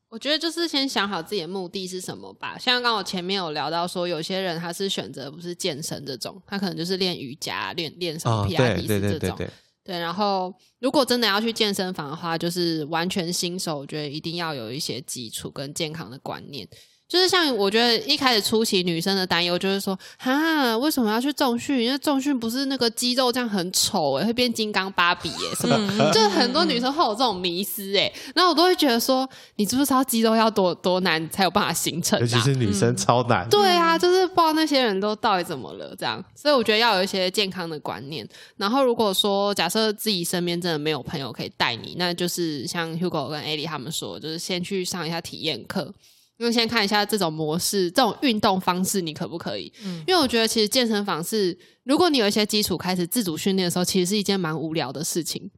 [0.08, 2.56] 我觉得就是先想好自己的目的是什么吧。
[2.58, 9.18] 像刚刚我前面有聊到说，有些人他是选择不是健身这种，他可能就是练瑜伽、练练什么啊，皮拉对对提斯这种。
[9.18, 9.50] 对对对，
[9.84, 16.66] 对，然后如果真的要去健身房的话，就是完全新手，我觉得一定要有一些基础跟健康的观念。
[17.08, 21.84] 就是像我觉得一开始初期女生的担忧就是说，哈，为什么要去重训？
[21.84, 25.76] 因为重训不是那个肌肉这样很丑诶、会变金刚芭比诶、什么？
[25.78, 32.20] 嗯就是很多女生会有这种迷思诶、然后我都会觉得说，你知不知道肌肉要多多难才有办法形成、啊？
[32.20, 33.48] 尤其是女生超难。
[33.48, 38.28] 对啊，就是不知道那些人都到底怎么了，这样，所以我觉得要有一些健康的观念。
[38.56, 45.92] 然后，如果说假设自己身边真的没有朋友可以带你，那就是像 Hugo 跟 Ali 他们说，就是先去上一下体验课，
[46.38, 49.72] 因为先看一下这种模式、这种运动方式你可不可以。
[49.84, 55.50] 嗯因为我觉得其实健身房是，如果你有一些基础开始自主训练的时候，其实是一件蛮无聊的事情。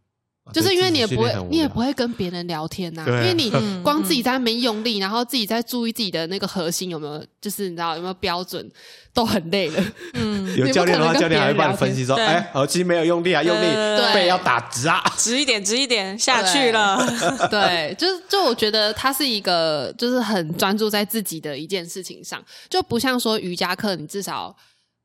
[0.53, 1.88] 就是因为你也不会，你也不会。
[1.99, 8.70] 跟别人聊天呐、因为你嗯光自己在那边用力，然后自己在注意自己的那个核心有没有，就是你知道有没有标准，
[9.12, 9.84] 都很累了。
[10.14, 15.03] 嗯， 有教练的话，教练还会帮你分析说：“对哎，耳机没有用力啊，用力对背要打直啊。
[15.16, 17.05] 直一点，直一点，下去了。
[17.51, 22.40] 对， 就是就我觉得它是一个就是很专注在自己的一件事情上，
[22.70, 24.55] 就不像说瑜伽课，你至少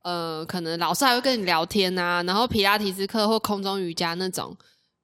[0.03, 4.55] 呃可能老师还会跟你聊天啊，然后皮拉提斯课或空中瑜伽那种。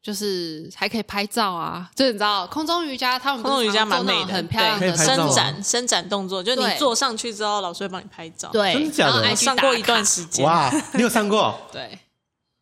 [0.01, 11.59] 就是还可以拍照啊，就你知道空中瑜伽，他们空中瑜伽蛮美的，很漂亮的伸展伸展动作，就你坐上去之后，老师会帮你拍照。，对，真的假的上过一段时间，哇，你有上过？
[11.71, 11.99] 对，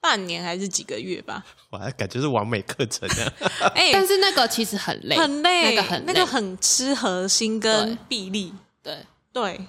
[0.01, 1.45] 半年还是几个月吧？
[1.71, 3.33] 哇，感觉是完美课程啊！
[3.75, 8.53] 哎，但是那个其实很累，很累，那个很那个很吃核心跟臂力。
[8.81, 9.67] 对，对，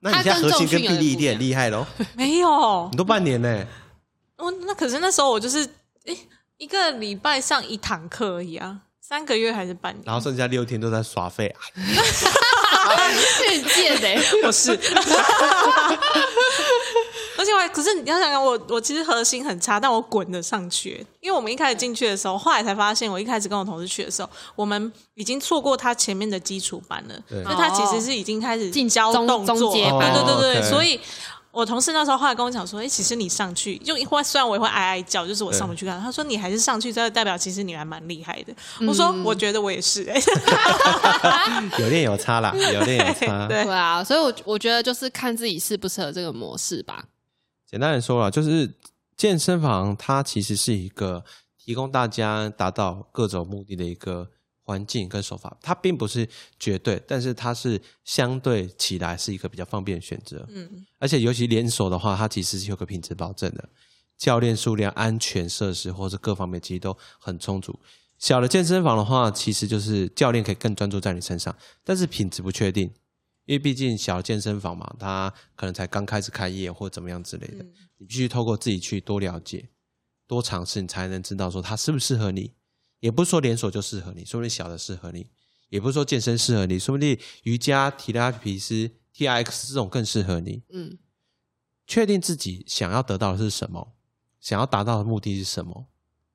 [0.00, 3.66] 那你现在核心跟臂力一定很厉害喽，没有你都半年呢。
[4.36, 5.64] 我那可是那时候我就是
[6.04, 6.14] 哎
[6.58, 10.02] 一个礼拜上一堂课而已啊，三个月还是半年？
[10.06, 11.60] 然后剩下六天都在耍废啊！
[13.12, 14.08] 世界的、
[14.44, 14.70] 我是，
[17.36, 21.06] 而且我还可是你要想想，我我其实核心很差，但我滚了上去。
[21.20, 30.98] 因为我们一开始进去的时候，后来才发现，我一开始跟我同事去的时候，我们已经错过他前面的基础班了，对所以他其实是已经开始进教中动作，中阶班对对对对，哦，OK 所以。
[31.56, 35.98] 我同事那时候后来跟我讲说：“哎、其实你上去，就会虽然我也会哀哀叫，就是我上不去看。
[35.98, 38.54] 他说你还是上去，这代表其实你还蛮厉害的。
[38.86, 40.20] 我说我觉得我也是、哎、
[41.80, 43.48] 有练有差啦，有练有差。
[43.48, 47.06] 对对啊，所以我我觉得就是看自己适不适合这个模式吧。
[47.66, 48.70] 简单的说了，就是
[49.16, 51.24] 健身房它其实是一个
[51.56, 54.28] 提供大家达到各种目的的一个
[54.66, 60.44] 环境跟手法，它并不是绝对，但是它是相对起来是一个比较方便的选择。
[60.50, 63.68] 嗯，而且尤其连锁的话，它其实是有个品质保证的，
[64.18, 67.78] 教练数量、安全设施或是各方面其实都很充足。
[68.18, 72.90] 小的健身房的话，其实就是教练可以更专注在你身上，但是品质不确定，
[73.44, 79.68] 因为毕竟小的健身房嘛，它可能才刚开始开业或怎么样之类的，嗯你必须透过自己去多了解、
[80.26, 82.50] 多尝试，你才能知道说它适不适合你。
[83.00, 85.26] 也不是说连锁就适合你，说不定小的适合你；
[85.68, 90.62] 也不是说健身适合你，说不定瑜伽、提拉皮斯、T R X 这种更适合你。
[90.70, 90.98] 嗯，
[91.86, 93.94] 确定自己想要得到的是什么，
[94.40, 95.88] 想要达到的目的是什么，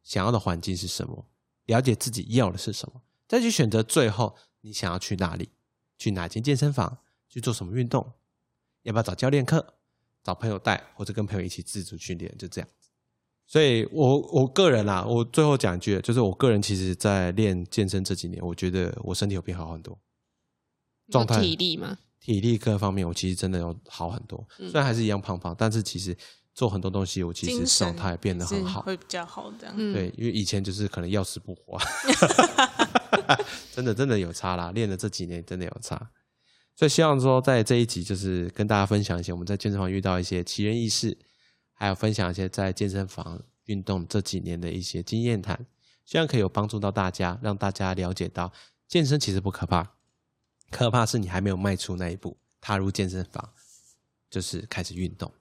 [0.04, 1.28] 想要的环境是什么，
[1.66, 5.50] 了解自己要的是什么，再去选择最后你想要去哪里，
[5.98, 8.14] 去哪间健身房，去做什么运动，
[8.84, 9.76] 要不要找教练课，
[10.24, 12.81] 找朋友带，或者跟朋友一起自主训练，就这样子。
[13.52, 20.00] 所以我我个人啦，我最后讲一句，就是我个人其实，在练健身这几年，我觉得我身体有变好很多，
[21.10, 24.48] 状态体力嘛，体力各方面，我其实真的有好很多。
[24.58, 26.16] 嗯虽然还是一样胖胖，但是其实
[26.54, 28.84] 做很多东西，我其实状态变得很好。
[28.84, 29.76] 会比较好这样。
[29.78, 31.78] 嗯，对，因为以前就是可能要死不活，
[33.76, 34.72] 真的真的有差啦。
[34.72, 36.10] 练了这几年真的有差，
[36.74, 41.18] 所以希望说在这一集就是跟大家分享一些我们在健身房遇到一些奇人异事，
[41.82, 45.60] 还有分享一些在健身房运动这几年的一些经验谈，
[46.06, 48.54] 希望可以有帮助到大家，让大家了解到
[48.88, 49.96] 健身其实不可怕，
[50.70, 53.50] 可怕是你还没有迈出那一步，踏入健身房，
[54.30, 55.32] 就是开始运动。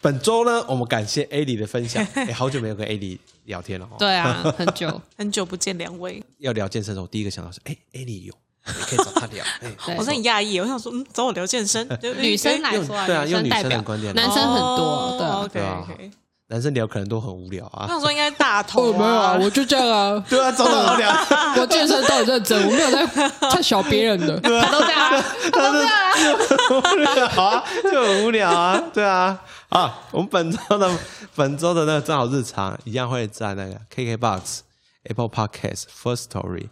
[0.00, 2.02] 本周呢，我们感谢 A 里的分享。
[2.16, 3.96] 哎，好久没有跟 A 里聊天了哦。
[3.98, 5.02] 对啊， 很久。
[5.14, 8.34] 很久不见两位，要聊健身的时候，我第一个想到是，哎，A 里有，
[8.66, 9.44] 也可以找他聊。
[9.98, 15.36] 我是很讶异，我想说，嗯，找我聊健身， 就女生来用说啊，对啊用女生的观点男生很多，对啊。
[15.40, 16.10] OK 对啊 OK，
[16.48, 17.84] 男生聊可能都很无聊啊。
[17.84, 20.24] 我想说应该大头哦， 没有啊，我就这样啊。
[20.28, 21.10] 对啊，找找好聊。
[21.56, 23.06] 我健身都很认真，我没有在
[23.52, 27.28] 在小别人的，他都这样啊，都这样啊。
[27.30, 29.38] 好啊，就很无聊啊，对啊。
[29.68, 30.90] 啊，我们本周的
[31.36, 34.58] 本周的那个正好日常一样会在那个 KKBox、
[35.04, 36.66] Apple Podcast、First Story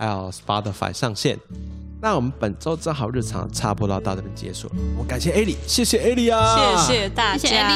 [0.00, 1.38] 还有 Spotify 上线。
[2.00, 7.68] 那我们本周正好日常差不多到这边结束了，我感谢 A 里，谢谢 A 里啊，谢谢大谢谢家，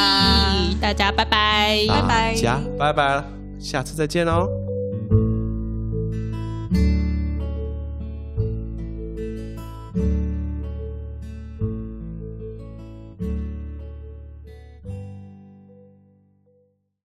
[0.81, 3.25] 大家拜拜，拜拜家拜拜了，
[3.61, 4.64] 下次再见哦。